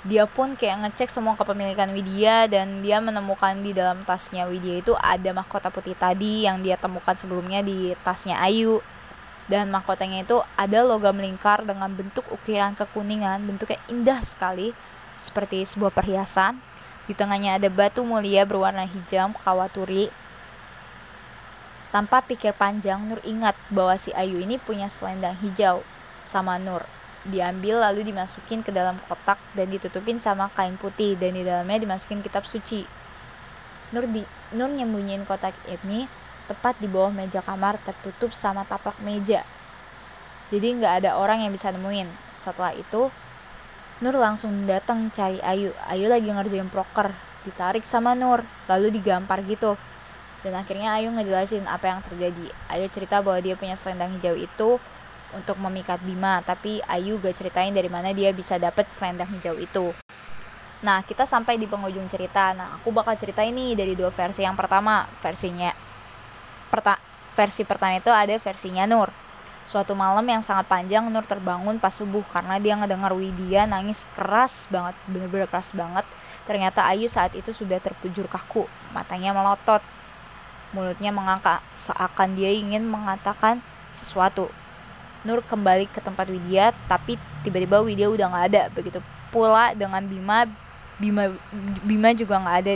Dia 0.05 0.29
pun 0.29 0.53
kayak 0.53 0.85
ngecek 0.85 1.09
semua 1.09 1.33
kepemilikan 1.33 1.89
Widya 1.93 2.45
dan 2.49 2.85
dia 2.85 3.01
menemukan 3.01 3.57
di 3.65 3.73
dalam 3.73 4.05
tasnya 4.05 4.45
Widya 4.45 4.85
itu 4.85 4.93
ada 5.01 5.33
mahkota 5.33 5.73
putih 5.73 5.97
tadi 5.97 6.45
yang 6.45 6.61
dia 6.61 6.77
temukan 6.77 7.17
sebelumnya 7.17 7.65
di 7.65 7.97
tasnya 8.05 8.37
Ayu. 8.41 8.85
Dan 9.45 9.69
mahkotanya 9.69 10.25
itu 10.25 10.41
ada 10.57 10.81
logam 10.85 11.21
lingkar 11.21 11.69
dengan 11.69 11.93
bentuk 11.93 12.25
ukiran 12.33 12.73
kekuningan, 12.77 13.45
bentuknya 13.45 13.77
indah 13.93 14.21
sekali 14.25 14.73
seperti 15.21 15.65
sebuah 15.69 15.93
perhiasan. 15.93 16.57
Di 17.05 17.13
tengahnya 17.13 17.61
ada 17.61 17.69
batu 17.69 18.01
mulia 18.05 18.49
berwarna 18.49 18.89
hijau 18.89 19.33
kawaturi 19.45 20.09
tanpa 21.95 22.27
pikir 22.27 22.51
panjang, 22.59 22.99
Nur 23.07 23.23
ingat 23.23 23.55
bahwa 23.71 23.95
si 23.95 24.11
Ayu 24.19 24.43
ini 24.43 24.59
punya 24.59 24.91
selendang 24.91 25.39
hijau 25.39 25.87
sama 26.27 26.59
Nur. 26.59 26.83
Diambil 27.23 27.79
lalu 27.79 28.03
dimasukin 28.11 28.67
ke 28.67 28.75
dalam 28.75 28.99
kotak 29.07 29.39
dan 29.55 29.71
ditutupin 29.71 30.19
sama 30.19 30.51
kain 30.59 30.75
putih 30.75 31.15
dan 31.15 31.39
di 31.39 31.47
dalamnya 31.47 31.87
dimasukin 31.87 32.19
kitab 32.19 32.51
suci. 32.51 32.83
Nur 33.95 34.11
di 34.11 34.27
Nur 34.59 34.75
nyembunyiin 34.75 35.23
kotak 35.23 35.55
ini 35.71 36.11
tepat 36.51 36.75
di 36.83 36.91
bawah 36.91 37.15
meja 37.15 37.47
kamar 37.47 37.79
tertutup 37.87 38.35
sama 38.35 38.67
taplak 38.67 38.99
meja. 39.07 39.47
Jadi 40.51 40.83
nggak 40.83 41.07
ada 41.07 41.15
orang 41.15 41.47
yang 41.47 41.55
bisa 41.55 41.71
nemuin. 41.71 42.11
Setelah 42.35 42.75
itu, 42.75 43.07
Nur 44.05 44.21
langsung 44.21 44.53
datang 44.69 45.09
cari 45.09 45.41
Ayu. 45.41 45.73
Ayu 45.89 46.13
lagi 46.13 46.29
ngerjain 46.29 46.69
proker, 46.69 47.09
ditarik 47.49 47.89
sama 47.89 48.13
Nur, 48.13 48.45
lalu 48.69 48.93
digampar 48.93 49.41
gitu. 49.49 49.81
Dan 50.45 50.61
akhirnya 50.61 50.93
Ayu 51.01 51.09
ngejelasin 51.09 51.65
apa 51.65 51.89
yang 51.89 52.05
terjadi. 52.05 52.53
Ayu 52.69 52.85
cerita 52.93 53.25
bahwa 53.25 53.41
dia 53.41 53.57
punya 53.57 53.81
selendang 53.81 54.13
hijau 54.21 54.37
itu 54.37 54.77
untuk 55.33 55.57
memikat 55.57 56.05
Bima 56.05 56.45
tapi 56.45 56.85
Ayu 56.85 57.17
gak 57.17 57.33
ceritain 57.41 57.73
dari 57.73 57.89
mana 57.89 58.13
dia 58.13 58.29
bisa 58.37 58.61
dapet 58.61 58.93
selendang 58.93 59.33
hijau 59.41 59.57
itu. 59.57 59.97
Nah 60.85 61.01
kita 61.01 61.25
sampai 61.25 61.57
di 61.57 61.65
penghujung 61.65 62.05
cerita. 62.13 62.53
Nah 62.53 62.77
aku 62.77 62.93
bakal 62.93 63.17
cerita 63.17 63.41
ini 63.41 63.73
dari 63.73 63.97
dua 63.97 64.13
versi. 64.13 64.45
Yang 64.45 64.61
pertama 64.61 65.09
versinya 65.25 65.73
perta 66.69 67.01
versi 67.33 67.65
pertama 67.65 67.97
itu 67.97 68.13
ada 68.13 68.37
versinya 68.37 68.85
Nur 68.85 69.24
Suatu 69.75 69.99
malam 69.99 70.23
yang 70.23 70.39
sangat 70.39 70.71
panjang, 70.71 71.03
Nur 71.11 71.27
terbangun 71.27 71.83
pas 71.83 71.91
subuh 71.91 72.23
karena 72.31 72.63
dia 72.63 72.79
ngedengar 72.79 73.11
Widya 73.11 73.67
nangis 73.67 74.07
keras 74.15 74.71
banget, 74.71 74.95
bener-bener 75.11 75.51
keras 75.51 75.75
banget. 75.75 76.07
Ternyata 76.47 76.87
Ayu 76.87 77.11
saat 77.11 77.35
itu 77.35 77.51
sudah 77.51 77.83
terpujur 77.83 78.31
kaku, 78.31 78.71
matanya 78.95 79.35
melotot, 79.35 79.83
mulutnya 80.79 81.11
mengangkat 81.11 81.59
seakan 81.75 82.39
dia 82.39 82.55
ingin 82.55 82.87
mengatakan 82.87 83.59
sesuatu. 83.99 84.47
Nur 85.27 85.43
kembali 85.43 85.91
ke 85.91 85.99
tempat 85.99 86.31
Widya, 86.31 86.71
tapi 86.87 87.19
tiba-tiba 87.43 87.83
Widya 87.83 88.07
udah 88.15 88.31
nggak 88.31 88.47
ada. 88.55 88.63
Begitu 88.79 89.03
pula 89.35 89.75
dengan 89.75 90.07
Bima, 90.07 90.47
Bima, 91.03 91.35
Bima 91.83 92.15
juga 92.15 92.39
nggak 92.39 92.57
ada. 92.63 92.75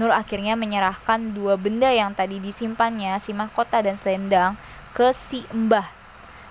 Nur 0.00 0.08
akhirnya 0.08 0.56
menyerahkan 0.56 1.36
dua 1.36 1.60
benda 1.60 1.92
yang 1.92 2.16
tadi 2.16 2.40
disimpannya, 2.40 3.20
si 3.20 3.36
mahkota 3.36 3.84
dan 3.84 3.98
selendang, 4.00 4.56
ke 4.94 5.12
si 5.16 5.44
Mbah. 5.50 5.86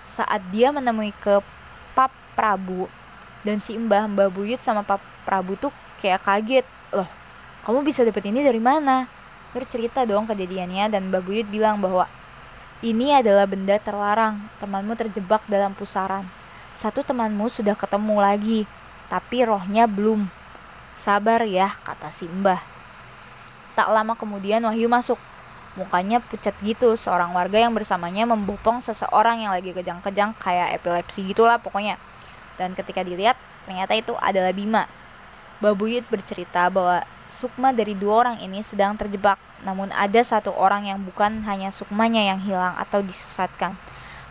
Saat 0.08 0.40
dia 0.54 0.72
menemui 0.72 1.12
ke 1.16 1.40
Pap 1.92 2.12
Prabu 2.38 2.88
dan 3.42 3.58
si 3.62 3.76
Mbah, 3.76 4.10
Mbah 4.10 4.28
Buyut 4.30 4.60
sama 4.62 4.82
Pap 4.82 5.02
Prabu 5.24 5.54
tuh 5.58 5.72
kayak 6.02 6.24
kaget. 6.24 6.66
Loh, 6.94 7.08
kamu 7.66 7.84
bisa 7.84 8.02
dapet 8.06 8.24
ini 8.30 8.40
dari 8.40 8.60
mana? 8.62 9.04
Nur 9.52 9.64
cerita 9.64 10.04
dong 10.04 10.28
kejadiannya 10.28 10.92
dan 10.92 11.08
Mbak 11.08 11.22
Buyut 11.24 11.46
bilang 11.48 11.80
bahwa 11.80 12.04
ini 12.78 13.10
adalah 13.10 13.42
benda 13.48 13.74
terlarang, 13.82 14.38
temanmu 14.62 14.94
terjebak 14.94 15.42
dalam 15.50 15.74
pusaran. 15.74 16.22
Satu 16.78 17.02
temanmu 17.02 17.50
sudah 17.50 17.74
ketemu 17.74 18.22
lagi, 18.22 18.60
tapi 19.10 19.42
rohnya 19.42 19.90
belum. 19.90 20.30
Sabar 20.94 21.42
ya, 21.42 21.74
kata 21.82 22.14
si 22.14 22.30
Mbah. 22.30 22.62
Tak 23.74 23.90
lama 23.90 24.14
kemudian 24.14 24.62
Wahyu 24.62 24.86
masuk. 24.86 25.18
Mukanya 25.78 26.18
pucat 26.18 26.58
gitu, 26.66 26.98
seorang 26.98 27.30
warga 27.30 27.62
yang 27.62 27.70
bersamanya 27.70 28.26
membopong 28.26 28.82
seseorang 28.82 29.46
yang 29.46 29.54
lagi 29.54 29.70
kejang-kejang 29.70 30.34
kayak 30.42 30.82
epilepsi 30.82 31.22
gitulah 31.22 31.62
pokoknya. 31.62 31.94
Dan 32.58 32.74
ketika 32.74 33.06
dilihat, 33.06 33.38
ternyata 33.62 33.94
itu 33.94 34.18
adalah 34.18 34.50
Bima. 34.50 34.90
Babuyut 35.62 36.02
bercerita 36.10 36.66
bahwa 36.66 37.06
Sukma 37.28 37.76
dari 37.76 37.92
dua 37.92 38.24
orang 38.24 38.36
ini 38.40 38.64
sedang 38.64 38.96
terjebak, 38.96 39.36
namun 39.60 39.92
ada 39.92 40.24
satu 40.24 40.48
orang 40.56 40.88
yang 40.88 40.96
bukan 41.04 41.44
hanya 41.44 41.68
sukmanya 41.68 42.24
yang 42.24 42.40
hilang 42.40 42.72
atau 42.80 43.04
disesatkan, 43.04 43.76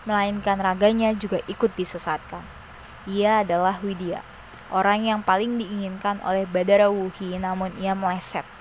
melainkan 0.10 0.58
raganya 0.58 1.14
juga 1.14 1.38
ikut 1.45 1.70
disesatkan. 1.78 2.41
Ia 3.06 3.45
adalah 3.45 3.78
Widya, 3.86 4.26
orang 4.74 5.06
yang 5.06 5.22
paling 5.22 5.62
diinginkan 5.62 6.18
oleh 6.26 6.50
Badara 6.50 6.89
Wuhi 6.89 7.38
namun 7.38 7.70
ia 7.78 7.93
meleset. 7.93 8.57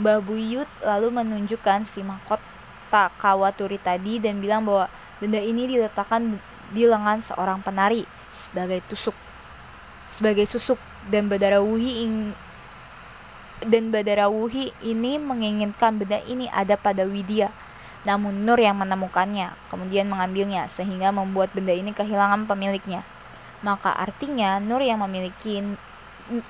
Mbah 0.00 0.24
Buyut 0.24 0.68
lalu 0.80 1.08
menunjukkan 1.12 1.84
si 1.84 2.00
mahkota 2.00 3.12
Kawaturi 3.20 3.76
tadi 3.76 4.22
dan 4.22 4.40
bilang 4.40 4.64
bahwa 4.64 4.88
Benda 5.22 5.38
ini 5.38 5.70
diletakkan 5.70 6.34
di 6.74 6.82
lengan 6.82 7.22
seorang 7.22 7.62
penari 7.62 8.02
sebagai 8.34 8.82
tusuk 8.90 9.14
sebagai 10.10 10.50
susuk 10.50 10.82
dan 11.14 11.30
Badarawuhi 11.30 11.92
ing 12.02 12.34
dan 13.62 13.94
Badarawuhi 13.94 14.74
ini 14.82 15.22
menginginkan 15.22 16.02
benda 16.02 16.18
ini 16.26 16.50
ada 16.50 16.74
pada 16.74 17.06
Widya. 17.06 17.54
Namun 18.02 18.42
Nur 18.42 18.58
yang 18.58 18.82
menemukannya, 18.82 19.54
kemudian 19.70 20.10
mengambilnya 20.10 20.66
sehingga 20.66 21.14
membuat 21.14 21.54
benda 21.54 21.70
ini 21.70 21.94
kehilangan 21.94 22.50
pemiliknya. 22.50 23.06
Maka 23.62 23.94
artinya 23.94 24.58
Nur 24.58 24.82
yang 24.82 24.98
memiliki 25.06 25.62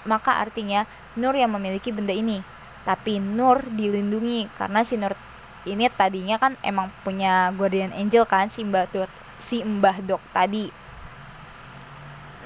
maka 0.08 0.40
artinya 0.40 0.88
Nur 1.20 1.36
yang 1.36 1.52
memiliki 1.52 1.92
benda 1.92 2.16
ini. 2.16 2.40
Tapi 2.82 3.22
Nur 3.22 3.62
dilindungi 3.62 4.50
karena 4.58 4.82
si 4.82 4.98
Nur 4.98 5.14
ini 5.62 5.86
tadinya 5.86 6.42
kan 6.42 6.58
emang 6.66 6.90
punya 7.06 7.54
guardian 7.54 7.94
angel 7.94 8.26
kan 8.26 8.50
si 8.50 8.66
Mbah 8.66 8.90
Dok, 8.90 9.10
si 9.38 9.62
Mbah 9.62 10.02
Dok 10.02 10.22
tadi. 10.34 10.66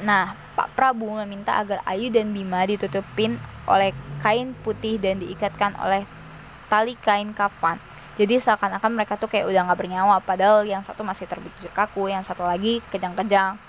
Nah, 0.05 0.37
Pak 0.53 0.77
Prabu 0.77 1.09
meminta 1.25 1.57
agar 1.57 1.81
Ayu 1.89 2.13
dan 2.13 2.37
Bima 2.37 2.69
ditutupin 2.69 3.41
oleh 3.65 3.97
kain 4.21 4.53
putih 4.61 5.01
dan 5.01 5.17
diikatkan 5.17 5.73
oleh 5.81 6.05
tali 6.69 6.93
kain 7.01 7.33
kafan. 7.33 7.81
Jadi 8.17 8.41
seakan-akan 8.41 8.93
mereka 8.97 9.21
tuh 9.21 9.29
kayak 9.29 9.49
udah 9.49 9.69
nggak 9.69 9.79
bernyawa, 9.81 10.17
padahal 10.25 10.65
yang 10.65 10.81
satu 10.81 11.05
masih 11.05 11.29
terbujur 11.29 11.69
kaku, 11.77 12.09
yang 12.09 12.25
satu 12.25 12.45
lagi 12.45 12.81
kejang-kejang. 12.89 13.61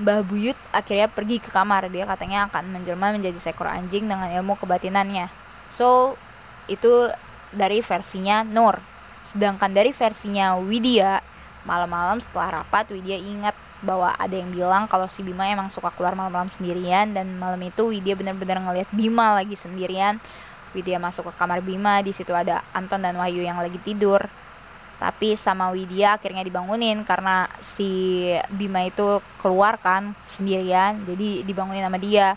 Mbah 0.00 0.22
Buyut 0.24 0.56
akhirnya 0.72 1.10
pergi 1.10 1.42
ke 1.42 1.50
kamar. 1.50 1.90
Dia 1.90 2.06
katanya 2.06 2.48
akan 2.48 2.72
menjelma 2.72 3.12
menjadi 3.12 3.36
seekor 3.36 3.68
anjing 3.68 4.06
dengan 4.06 4.30
ilmu 4.32 4.56
kebatinannya. 4.56 5.39
So, 5.70 6.18
itu 6.66 7.08
dari 7.54 7.80
versinya 7.80 8.42
Nur. 8.42 8.78
Sedangkan 9.22 9.70
dari 9.70 9.94
versinya 9.94 10.58
Widya, 10.58 11.22
malam-malam 11.64 12.18
setelah 12.18 12.62
rapat 12.62 12.90
Widya 12.90 13.16
ingat 13.16 13.54
bahwa 13.80 14.12
ada 14.12 14.36
yang 14.36 14.52
bilang 14.52 14.84
kalau 14.90 15.08
si 15.08 15.24
Bima 15.24 15.48
emang 15.48 15.72
suka 15.72 15.88
keluar 15.96 16.12
malam-malam 16.12 16.52
sendirian 16.52 17.16
dan 17.16 17.32
malam 17.40 17.60
itu 17.64 17.88
Widya 17.88 18.12
benar-benar 18.12 18.60
ngelihat 18.60 18.90
Bima 18.92 19.32
lagi 19.32 19.56
sendirian. 19.56 20.20
Widya 20.70 21.02
masuk 21.02 21.32
ke 21.32 21.32
kamar 21.34 21.64
Bima, 21.64 21.98
di 22.04 22.14
situ 22.14 22.30
ada 22.30 22.62
Anton 22.76 23.02
dan 23.02 23.16
Wahyu 23.18 23.42
yang 23.42 23.58
lagi 23.58 23.80
tidur. 23.82 24.22
Tapi 25.00 25.32
sama 25.32 25.72
Widya 25.72 26.20
akhirnya 26.20 26.44
dibangunin 26.44 27.02
karena 27.08 27.48
si 27.64 28.28
Bima 28.52 28.84
itu 28.84 29.24
keluar 29.40 29.80
kan 29.80 30.12
sendirian, 30.28 31.00
jadi 31.08 31.40
dibangunin 31.42 31.82
sama 31.82 31.96
dia. 31.96 32.36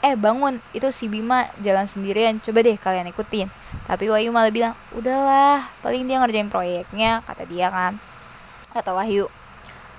Eh 0.00 0.16
bangun, 0.16 0.56
itu 0.72 0.88
si 0.88 1.12
Bima 1.12 1.44
jalan 1.60 1.84
sendirian, 1.84 2.40
coba 2.40 2.64
deh 2.64 2.76
kalian 2.80 3.12
ikutin. 3.12 3.52
Tapi 3.84 4.08
Wahyu 4.08 4.32
malah 4.32 4.48
bilang, 4.48 4.74
udahlah, 4.96 5.60
paling 5.84 6.08
dia 6.08 6.16
ngerjain 6.16 6.48
proyeknya, 6.48 7.20
kata 7.28 7.44
dia 7.44 7.68
kan. 7.68 8.00
Kata 8.72 8.96
Wahyu, 8.96 9.28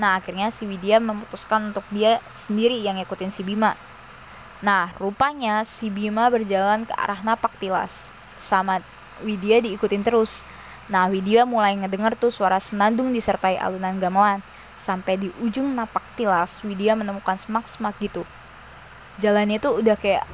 Nah, 0.02 0.18
akhirnya 0.18 0.49
si 0.49 0.66
Widya 0.66 0.97
memutuskan 0.97 1.70
untuk 1.70 1.86
dia 1.93 2.18
sendiri 2.34 2.82
yang 2.82 2.97
ngikutin 2.97 3.30
si 3.30 3.45
Bima. 3.45 3.78
Nah, 4.66 4.89
rupanya 4.97 5.62
si 5.62 5.93
Bima 5.93 6.26
berjalan 6.34 6.89
ke 6.89 6.93
arah 6.97 7.22
napak 7.22 7.54
tilas. 7.62 8.10
Sama 8.41 8.82
Widya 9.22 9.62
diikutin 9.62 10.02
terus. 10.02 10.41
Nah, 10.89 11.06
Widya 11.06 11.45
mulai 11.45 11.78
ngedenger 11.78 12.18
tuh 12.18 12.34
suara 12.34 12.58
senandung 12.58 13.14
disertai 13.14 13.62
alunan 13.62 14.02
gamelan. 14.02 14.41
Sampai 14.82 15.22
di 15.22 15.30
ujung 15.45 15.70
napak 15.78 16.02
tilas, 16.18 16.66
Widya 16.66 16.97
menemukan 16.97 17.38
semak-semak 17.38 17.93
gitu. 18.02 18.26
Jalannya 19.22 19.61
tuh 19.61 19.78
udah 19.80 19.93
kayak 19.95 20.26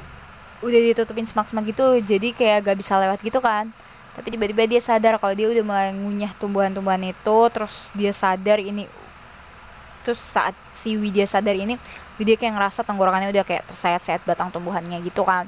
udah 0.64 0.80
ditutupin 0.90 1.28
semak-semak 1.28 1.70
gitu, 1.70 2.00
jadi 2.02 2.34
kayak 2.34 2.72
gak 2.72 2.76
bisa 2.80 2.98
lewat 2.98 3.20
gitu 3.20 3.38
kan. 3.38 3.70
Tapi 4.18 4.34
tiba-tiba 4.34 4.66
dia 4.66 4.80
sadar 4.82 5.20
kalau 5.22 5.36
dia 5.36 5.46
udah 5.46 5.62
mulai 5.62 5.88
ngunyah 5.94 6.32
tumbuhan-tumbuhan 6.40 7.04
itu, 7.06 7.38
terus 7.54 7.92
dia 7.94 8.10
sadar 8.10 8.58
ini 8.58 8.88
terus 10.08 10.24
saat 10.24 10.56
si 10.72 10.96
Widya 10.96 11.28
sadar 11.28 11.52
ini 11.52 11.76
Widya 12.16 12.40
kayak 12.40 12.56
ngerasa 12.56 12.80
tenggorokannya 12.80 13.28
udah 13.28 13.44
kayak 13.44 13.68
tersayat-sayat 13.68 14.24
batang 14.24 14.48
tumbuhannya 14.48 14.98
gitu 15.04 15.20
kan. 15.22 15.44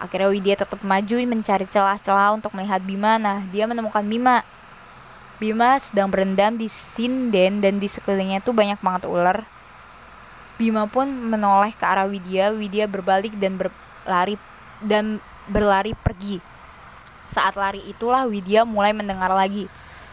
Akhirnya 0.00 0.32
Widya 0.32 0.56
tetap 0.56 0.80
maju 0.80 1.14
mencari 1.28 1.68
celah-celah 1.68 2.40
untuk 2.40 2.56
melihat 2.56 2.80
Bima. 2.80 3.20
Nah 3.20 3.44
dia 3.52 3.68
menemukan 3.68 4.00
Bima. 4.00 4.40
Bima 5.36 5.76
sedang 5.76 6.08
berendam 6.08 6.56
di 6.56 6.72
sinden 6.72 7.60
dan 7.60 7.76
di 7.76 7.86
sekelilingnya 7.86 8.40
tuh 8.40 8.56
banyak 8.56 8.80
banget 8.80 9.04
ular 9.06 9.44
Bima 10.60 10.84
pun 10.84 11.08
menoleh 11.08 11.72
ke 11.72 11.84
arah 11.88 12.04
Widya 12.04 12.52
Widya 12.52 12.84
berbalik 12.84 13.32
dan 13.40 13.56
berlari 13.56 14.36
dan 14.84 15.16
berlari 15.48 15.96
pergi 15.96 16.36
saat 17.24 17.56
lari 17.56 17.80
itulah 17.88 18.28
Widya 18.28 18.68
mulai 18.68 18.92
mendengar 18.92 19.32
lagi 19.32 19.64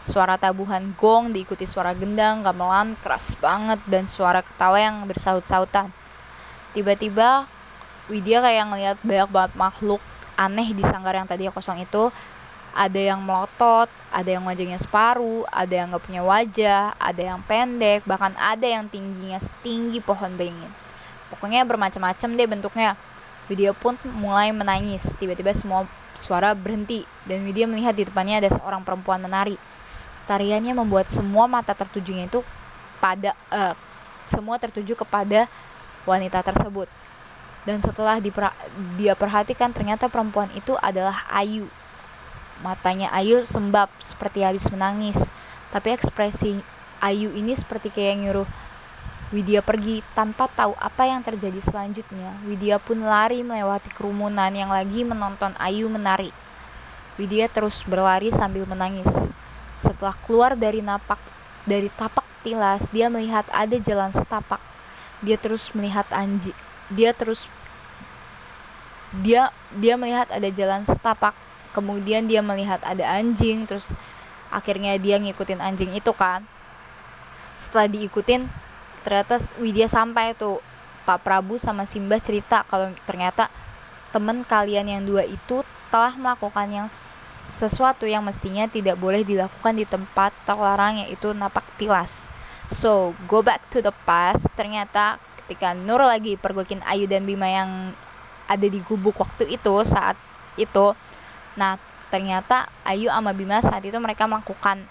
Suara 0.08 0.40
tabuhan 0.40 0.96
gong 0.96 1.36
diikuti 1.36 1.68
suara 1.68 1.92
gendang, 1.92 2.40
gamelan 2.40 2.96
keras 3.04 3.36
banget 3.36 3.76
dan 3.92 4.08
suara 4.08 4.40
ketawa 4.40 4.80
yang 4.80 5.04
bersaut-sautan. 5.04 5.92
Tiba-tiba 6.72 7.44
Widya 8.08 8.40
kayak 8.40 8.64
ngeliat 8.72 8.96
banyak 9.04 9.28
banget 9.28 9.52
makhluk 9.60 10.00
aneh 10.40 10.72
di 10.72 10.80
sanggar 10.80 11.12
yang 11.12 11.28
tadi 11.28 11.44
kosong 11.52 11.84
itu. 11.84 12.08
Ada 12.78 13.10
yang 13.10 13.26
melotot, 13.26 13.90
ada 14.14 14.30
yang 14.30 14.46
wajahnya 14.46 14.78
separuh, 14.78 15.42
ada 15.50 15.74
yang 15.74 15.90
gak 15.90 16.06
punya 16.06 16.22
wajah, 16.22 16.94
ada 16.94 17.22
yang 17.34 17.42
pendek, 17.42 18.06
bahkan 18.06 18.30
ada 18.38 18.62
yang 18.62 18.86
tingginya 18.86 19.42
setinggi 19.42 19.98
pohon 19.98 20.38
beringin. 20.38 20.70
Pokoknya 21.34 21.66
bermacam-macam 21.66 22.28
deh 22.38 22.46
bentuknya. 22.46 22.94
Widya 23.50 23.74
pun 23.74 23.98
mulai 24.22 24.54
menangis. 24.54 25.18
Tiba-tiba 25.18 25.50
semua 25.50 25.90
suara 26.14 26.54
berhenti 26.54 27.02
dan 27.26 27.42
Widya 27.42 27.66
melihat 27.66 27.98
di 27.98 28.06
depannya 28.06 28.38
ada 28.38 28.50
seorang 28.52 28.86
perempuan 28.86 29.18
menari. 29.18 29.58
Tariannya 30.30 30.76
membuat 30.76 31.08
semua 31.08 31.48
mata 31.48 31.72
tertujunya 31.72 32.28
itu 32.28 32.44
pada 33.00 33.32
uh, 33.48 33.72
semua 34.28 34.60
tertuju 34.60 34.92
kepada 34.92 35.48
wanita 36.04 36.44
tersebut. 36.44 36.86
Dan 37.64 37.80
setelah 37.80 38.20
dia 38.96 39.12
perhatikan 39.16 39.72
ternyata 39.72 40.08
perempuan 40.08 40.48
itu 40.52 40.76
adalah 40.80 41.24
Ayu. 41.32 41.64
Matanya 42.60 43.12
Ayu 43.14 43.40
sembab 43.44 43.90
seperti 44.02 44.42
habis 44.42 44.66
menangis. 44.72 45.30
Tapi 45.70 45.94
ekspresi 45.94 46.58
Ayu 46.98 47.30
ini 47.36 47.54
seperti 47.54 47.94
kayak 47.94 48.16
nyuruh 48.24 48.48
Widya 49.28 49.60
pergi 49.60 50.00
tanpa 50.16 50.48
tahu 50.48 50.72
apa 50.80 51.04
yang 51.04 51.20
terjadi 51.20 51.60
selanjutnya. 51.60 52.32
Widya 52.48 52.80
pun 52.80 53.04
lari 53.04 53.44
melewati 53.44 53.92
kerumunan 53.92 54.48
yang 54.48 54.72
lagi 54.72 55.04
menonton 55.04 55.52
Ayu 55.60 55.84
menari. 55.92 56.32
Widya 57.20 57.44
terus 57.52 57.84
berlari 57.84 58.32
sambil 58.32 58.64
menangis. 58.64 59.28
Setelah 59.76 60.16
keluar 60.24 60.56
dari 60.56 60.80
napak 60.80 61.20
dari 61.68 61.92
tapak 61.92 62.24
tilas, 62.40 62.88
dia 62.88 63.12
melihat 63.12 63.44
ada 63.52 63.76
jalan 63.76 64.08
setapak. 64.16 64.64
Dia 65.20 65.36
terus 65.36 65.68
melihat 65.76 66.08
anjing. 66.08 66.56
Dia 66.88 67.12
terus 67.12 67.52
dia 69.20 69.52
dia 69.76 70.00
melihat 70.00 70.32
ada 70.32 70.48
jalan 70.48 70.88
setapak. 70.88 71.36
Kemudian 71.78 72.26
dia 72.26 72.42
melihat 72.42 72.82
ada 72.82 73.06
anjing, 73.06 73.62
terus 73.70 73.94
akhirnya 74.50 74.98
dia 74.98 75.22
ngikutin 75.22 75.62
anjing 75.62 75.94
itu 75.94 76.10
kan. 76.10 76.42
Setelah 77.54 77.86
diikutin, 77.86 78.50
ternyata 79.06 79.38
Widya 79.62 79.86
sampai 79.86 80.34
tuh 80.34 80.58
Pak 81.06 81.22
Prabu 81.22 81.56
sama 81.56 81.86
Simba 81.86 82.18
cerita 82.18 82.66
kalau 82.66 82.90
ternyata 83.06 83.46
temen 84.10 84.42
kalian 84.42 84.90
yang 84.90 85.02
dua 85.06 85.22
itu 85.22 85.62
telah 85.88 86.12
melakukan 86.18 86.66
yang 86.68 86.88
sesuatu 87.58 88.04
yang 88.04 88.22
mestinya 88.22 88.68
tidak 88.68 89.00
boleh 89.00 89.24
dilakukan 89.24 89.74
di 89.74 89.86
tempat 89.88 90.34
terlarang 90.44 91.02
yaitu 91.02 91.32
napak 91.32 91.64
tilas. 91.80 92.28
So, 92.68 93.16
go 93.24 93.40
back 93.40 93.64
to 93.72 93.80
the 93.80 93.94
past. 94.04 94.46
Ternyata 94.52 95.16
ketika 95.44 95.72
Nur 95.72 96.04
lagi 96.04 96.36
pergokin 96.36 96.84
Ayu 96.84 97.08
dan 97.08 97.24
Bima 97.24 97.48
yang 97.48 97.96
ada 98.44 98.66
di 98.68 98.78
gubuk 98.84 99.16
waktu 99.16 99.48
itu 99.48 99.74
saat 99.88 100.14
itu, 100.60 100.92
nah 101.58 101.74
ternyata 102.08 102.70
Ayu 102.86 103.10
sama 103.10 103.34
Bima 103.34 103.58
saat 103.58 103.82
itu 103.82 103.98
mereka 103.98 104.30
melakukan 104.30 104.86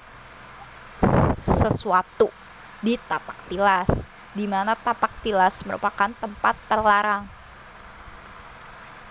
sesuatu 1.42 2.30
di 2.84 3.00
tapak 3.10 3.36
tilas, 3.50 4.06
di 4.38 4.46
mana 4.46 4.78
tapak 4.78 5.10
tilas 5.26 5.66
merupakan 5.66 6.14
tempat 6.14 6.56
terlarang. 6.70 7.26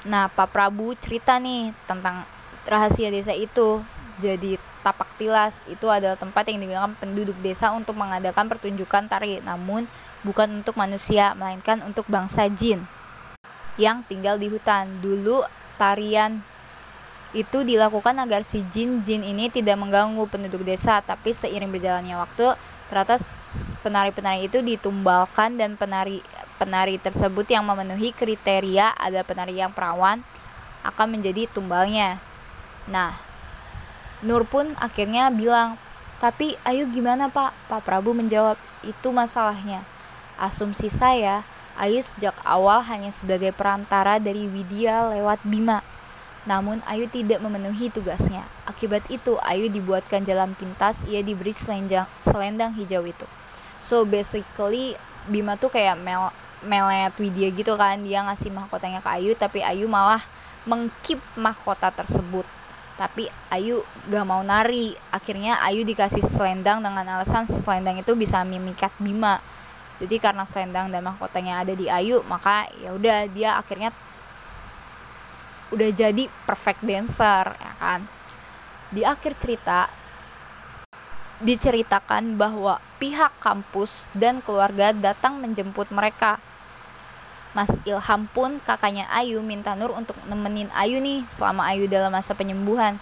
Nah, 0.06 0.30
Pak 0.30 0.54
Prabu 0.54 0.94
cerita 0.94 1.42
nih 1.42 1.74
tentang 1.90 2.22
rahasia 2.70 3.10
desa 3.10 3.34
itu. 3.34 3.82
Jadi 4.22 4.54
tapak 4.86 5.18
tilas 5.18 5.66
itu 5.66 5.90
adalah 5.90 6.14
tempat 6.14 6.46
yang 6.46 6.62
digunakan 6.62 6.94
penduduk 6.94 7.34
desa 7.42 7.74
untuk 7.74 7.98
mengadakan 7.98 8.46
pertunjukan 8.46 9.10
tari, 9.10 9.42
namun 9.42 9.90
bukan 10.22 10.62
untuk 10.62 10.78
manusia, 10.78 11.34
melainkan 11.34 11.82
untuk 11.82 12.06
bangsa 12.06 12.46
jin 12.46 12.86
yang 13.76 14.06
tinggal 14.06 14.38
di 14.38 14.46
hutan. 14.46 15.02
Dulu 15.02 15.42
tarian 15.74 16.38
itu 17.34 17.66
dilakukan 17.66 18.14
agar 18.22 18.46
si 18.46 18.62
jin-jin 18.70 19.24
ini 19.26 19.50
tidak 19.50 19.80
mengganggu 19.80 20.22
penduduk 20.30 20.62
desa, 20.62 21.02
tapi 21.02 21.34
seiring 21.34 21.72
berjalannya 21.72 22.14
waktu, 22.20 22.54
ternyata 22.86 23.18
penari-penari 23.82 24.46
itu 24.46 24.62
ditumbalkan 24.62 25.58
dan 25.58 25.74
penari 25.74 26.22
penari 26.56 26.96
tersebut 26.96 27.44
yang 27.50 27.66
memenuhi 27.66 28.14
kriteria 28.14 28.96
ada 28.96 29.20
penari 29.26 29.58
yang 29.60 29.74
perawan 29.74 30.22
akan 30.86 31.06
menjadi 31.18 31.50
tumbalnya. 31.50 32.16
Nah, 32.86 33.26
Nur 34.24 34.48
pun 34.48 34.72
akhirnya 34.80 35.28
bilang, 35.28 35.76
Tapi 36.16 36.56
Ayu 36.64 36.88
gimana 36.88 37.28
pak? 37.28 37.52
Pak 37.68 37.84
Prabu 37.84 38.16
menjawab, 38.16 38.56
itu 38.80 39.12
masalahnya. 39.12 39.84
Asumsi 40.40 40.88
saya, 40.88 41.44
Ayu 41.76 42.00
sejak 42.00 42.32
awal 42.40 42.80
hanya 42.88 43.12
sebagai 43.12 43.52
perantara 43.52 44.16
dari 44.16 44.48
Widya 44.48 45.12
lewat 45.12 45.44
Bima. 45.44 45.84
Namun 46.46 46.78
Ayu 46.86 47.10
tidak 47.10 47.42
memenuhi 47.42 47.90
tugasnya. 47.90 48.46
Akibat 48.70 49.02
itu 49.10 49.34
Ayu 49.42 49.66
dibuatkan 49.66 50.22
jalan 50.22 50.54
pintas, 50.54 51.02
ia 51.10 51.20
diberi 51.20 51.50
selendang, 51.50 52.06
selendang 52.22 52.70
hijau 52.78 53.02
itu. 53.02 53.26
So 53.82 54.06
basically 54.06 54.94
Bima 55.26 55.58
tuh 55.58 55.74
kayak 55.74 55.98
mel 55.98 56.30
melet 56.62 57.12
Widya 57.18 57.50
gitu 57.50 57.74
kan, 57.74 58.00
dia 58.06 58.22
ngasih 58.22 58.54
mahkotanya 58.54 59.02
ke 59.02 59.10
Ayu 59.10 59.34
tapi 59.34 59.60
Ayu 59.60 59.90
malah 59.90 60.22
mengkip 60.70 61.18
mahkota 61.34 61.90
tersebut. 61.90 62.46
Tapi 62.96 63.28
Ayu 63.52 63.82
gak 64.08 64.24
mau 64.24 64.40
nari. 64.40 64.94
Akhirnya 65.12 65.60
Ayu 65.60 65.82
dikasih 65.84 66.24
selendang 66.24 66.80
dengan 66.80 67.04
alasan 67.04 67.44
selendang 67.44 67.98
itu 68.00 68.14
bisa 68.14 68.40
mimikat 68.46 68.94
Bima. 69.02 69.42
Jadi 69.98 70.16
karena 70.22 70.46
selendang 70.46 70.94
dan 70.94 71.02
mahkotanya 71.02 71.66
ada 71.66 71.74
di 71.74 71.90
Ayu 71.90 72.22
maka 72.30 72.70
ya 72.78 72.94
udah 72.94 73.26
dia 73.32 73.58
akhirnya 73.58 73.90
udah 75.74 75.90
jadi 75.90 76.30
perfect 76.46 76.86
dancer 76.86 77.50
ya 77.50 77.72
kan 77.78 78.00
di 78.94 79.02
akhir 79.02 79.34
cerita 79.34 79.90
diceritakan 81.42 82.38
bahwa 82.40 82.80
pihak 82.96 83.34
kampus 83.42 84.08
dan 84.16 84.40
keluarga 84.40 84.94
datang 84.94 85.42
menjemput 85.42 85.90
mereka 85.92 86.40
Mas 87.56 87.72
Ilham 87.88 88.28
pun 88.36 88.60
kakaknya 88.60 89.08
Ayu 89.08 89.40
minta 89.40 89.72
Nur 89.72 89.88
untuk 89.96 90.12
nemenin 90.28 90.68
Ayu 90.76 91.00
nih 91.00 91.24
selama 91.24 91.64
Ayu 91.72 91.88
dalam 91.88 92.12
masa 92.12 92.36
penyembuhan. 92.36 93.00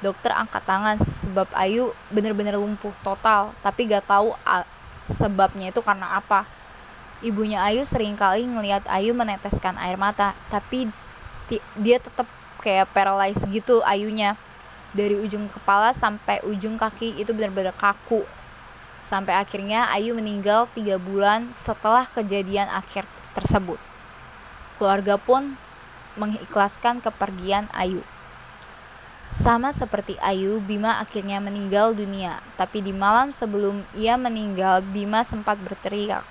Dokter 0.00 0.32
angkat 0.32 0.64
tangan 0.64 0.96
sebab 0.96 1.44
Ayu 1.52 1.92
bener-bener 2.08 2.56
lumpuh 2.56 2.96
total, 3.04 3.52
tapi 3.60 3.84
gak 3.84 4.08
tahu 4.08 4.32
sebabnya 5.04 5.68
itu 5.68 5.84
karena 5.84 6.16
apa. 6.16 6.48
Ibunya 7.20 7.60
Ayu 7.60 7.84
sering 7.84 8.16
kali 8.16 8.48
ngelihat 8.48 8.88
Ayu 8.88 9.12
meneteskan 9.12 9.76
air 9.76 10.00
mata, 10.00 10.32
tapi 10.48 10.88
dia 11.74 11.98
tetap 11.98 12.30
kayak 12.62 12.86
paralyzed 12.94 13.50
gitu 13.50 13.82
Ayunya. 13.82 14.38
Dari 14.94 15.18
ujung 15.18 15.50
kepala 15.50 15.90
sampai 15.90 16.42
ujung 16.46 16.78
kaki 16.78 17.18
itu 17.18 17.30
benar-benar 17.34 17.74
kaku. 17.74 18.22
Sampai 19.00 19.32
akhirnya 19.38 19.88
Ayu 19.90 20.12
meninggal 20.12 20.68
tiga 20.76 21.00
bulan 21.00 21.48
setelah 21.56 22.04
kejadian 22.04 22.68
akhir 22.68 23.08
tersebut. 23.32 23.80
Keluarga 24.76 25.16
pun 25.16 25.56
mengikhlaskan 26.20 27.00
kepergian 27.00 27.70
Ayu. 27.72 28.02
Sama 29.30 29.70
seperti 29.70 30.18
Ayu, 30.18 30.58
Bima 30.58 30.98
akhirnya 30.98 31.38
meninggal 31.38 31.94
dunia. 31.94 32.42
Tapi 32.58 32.82
di 32.82 32.90
malam 32.90 33.30
sebelum 33.30 33.86
ia 33.94 34.18
meninggal, 34.18 34.82
Bima 34.82 35.22
sempat 35.22 35.54
berteriak, 35.62 36.26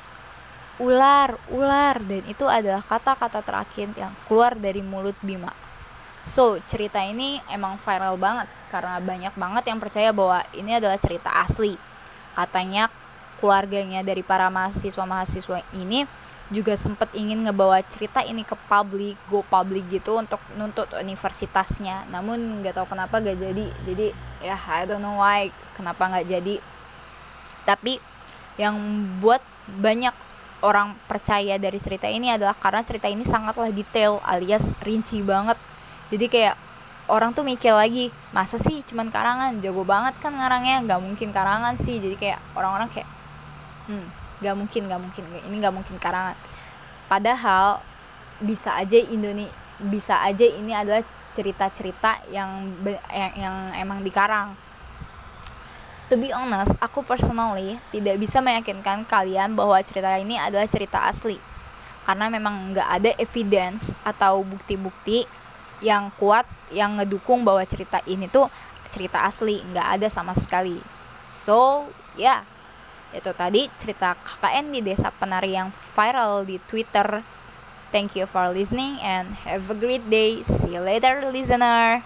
"Ular, 0.80 1.36
ular!" 1.52 2.00
Dan 2.02 2.24
itu 2.26 2.48
adalah 2.48 2.82
kata-kata 2.82 3.44
terakhir 3.44 3.92
yang 3.94 4.16
keluar 4.26 4.56
dari 4.56 4.80
mulut 4.80 5.16
Bima. 5.22 5.52
So, 6.24 6.60
cerita 6.68 7.00
ini 7.04 7.40
emang 7.52 7.80
viral 7.80 8.20
banget 8.20 8.48
karena 8.70 9.02
banyak 9.02 9.34
banget 9.36 9.64
yang 9.72 9.80
percaya 9.82 10.10
bahwa 10.16 10.44
ini 10.56 10.78
adalah 10.78 10.98
cerita 11.00 11.32
asli. 11.42 11.74
Katanya 12.38 12.88
keluarganya 13.40 14.04
dari 14.04 14.22
para 14.22 14.52
mahasiswa-mahasiswa 14.52 15.64
ini 15.80 16.04
juga 16.50 16.74
sempat 16.74 17.14
ingin 17.14 17.46
ngebawa 17.46 17.80
cerita 17.86 18.26
ini 18.26 18.42
ke 18.42 18.58
publik 18.66 19.16
go 19.30 19.46
publik 19.46 19.86
gitu 19.94 20.18
untuk 20.18 20.42
nuntut 20.58 20.90
universitasnya 20.98 22.10
namun 22.10 22.66
nggak 22.66 22.74
tahu 22.74 22.90
kenapa 22.90 23.22
gak 23.22 23.38
jadi 23.38 23.66
jadi 23.86 24.08
ya 24.42 24.58
I 24.58 24.90
don't 24.90 24.98
know 24.98 25.22
why 25.22 25.54
kenapa 25.78 26.10
nggak 26.10 26.26
jadi 26.26 26.58
tapi 27.70 28.02
yang 28.58 28.76
buat 29.22 29.46
banyak 29.78 30.12
orang 30.62 30.96
percaya 31.08 31.56
dari 31.56 31.80
cerita 31.80 32.08
ini 32.10 32.32
adalah 32.34 32.56
karena 32.56 32.84
cerita 32.84 33.08
ini 33.08 33.24
sangatlah 33.24 33.72
detail 33.72 34.20
alias 34.28 34.76
rinci 34.84 35.24
banget. 35.24 35.56
Jadi 36.10 36.26
kayak 36.28 36.56
orang 37.10 37.32
tuh 37.34 37.46
mikir 37.48 37.74
lagi 37.74 38.14
masa 38.36 38.60
sih 38.60 38.84
cuman 38.86 39.10
karangan? 39.10 39.58
Jago 39.64 39.84
banget 39.88 40.16
kan 40.20 40.36
ngarangnya 40.36 40.84
nggak 40.86 41.00
mungkin 41.02 41.30
karangan 41.32 41.76
sih. 41.80 41.98
Jadi 41.98 42.16
kayak 42.20 42.40
orang-orang 42.56 42.90
kayak 42.92 43.08
hmm 43.90 44.06
nggak 44.40 44.56
mungkin 44.56 44.82
nggak 44.88 45.02
mungkin 45.04 45.24
ini 45.48 45.56
nggak 45.60 45.76
mungkin 45.76 45.96
karangan. 46.00 46.36
Padahal 47.08 47.82
bisa 48.40 48.76
aja 48.80 48.96
Indonesia 48.96 49.52
bisa 49.80 50.20
aja 50.28 50.44
ini 50.44 50.76
adalah 50.76 51.00
cerita-cerita 51.32 52.28
yang, 52.36 52.68
yang 53.16 53.32
yang 53.40 53.56
emang 53.80 54.04
dikarang 54.04 54.52
to 56.10 56.18
be 56.18 56.34
honest 56.34 56.76
aku 56.82 57.06
personally 57.06 57.78
tidak 57.94 58.18
bisa 58.18 58.42
meyakinkan 58.42 59.06
kalian 59.06 59.54
bahwa 59.54 59.78
cerita 59.86 60.18
ini 60.18 60.36
adalah 60.36 60.66
cerita 60.66 61.06
asli 61.06 61.38
karena 62.04 62.26
memang 62.28 62.74
nggak 62.74 62.90
ada 62.90 63.12
evidence 63.22 63.94
atau 64.02 64.42
bukti-bukti 64.42 65.30
yang 65.86 66.10
kuat 66.18 66.44
yang 66.74 66.98
ngedukung 66.98 67.46
bahwa 67.46 67.62
cerita 67.64 68.02
ini 68.10 68.26
tuh 68.28 68.50
cerita 68.90 69.22
asli 69.24 69.62
nggak 69.72 69.88
ada 70.02 70.08
sama 70.10 70.34
sekali 70.34 70.82
so 71.30 71.86
ya 72.18 72.42
yeah, 72.42 72.42
itu 73.10 73.32
tadi 73.34 73.66
cerita 73.82 74.14
KKN 74.14 74.70
di 74.70 74.82
desa 74.86 75.10
penari 75.10 75.58
yang 75.58 75.74
viral 75.74 76.46
di 76.46 76.62
Twitter. 76.70 77.26
Thank 77.90 78.14
you 78.22 78.30
for 78.30 78.46
listening 78.54 79.02
and 79.02 79.26
have 79.50 79.66
a 79.66 79.78
great 79.78 80.06
day. 80.14 80.46
See 80.46 80.78
you 80.78 80.82
later, 80.86 81.26
listener. 81.34 82.06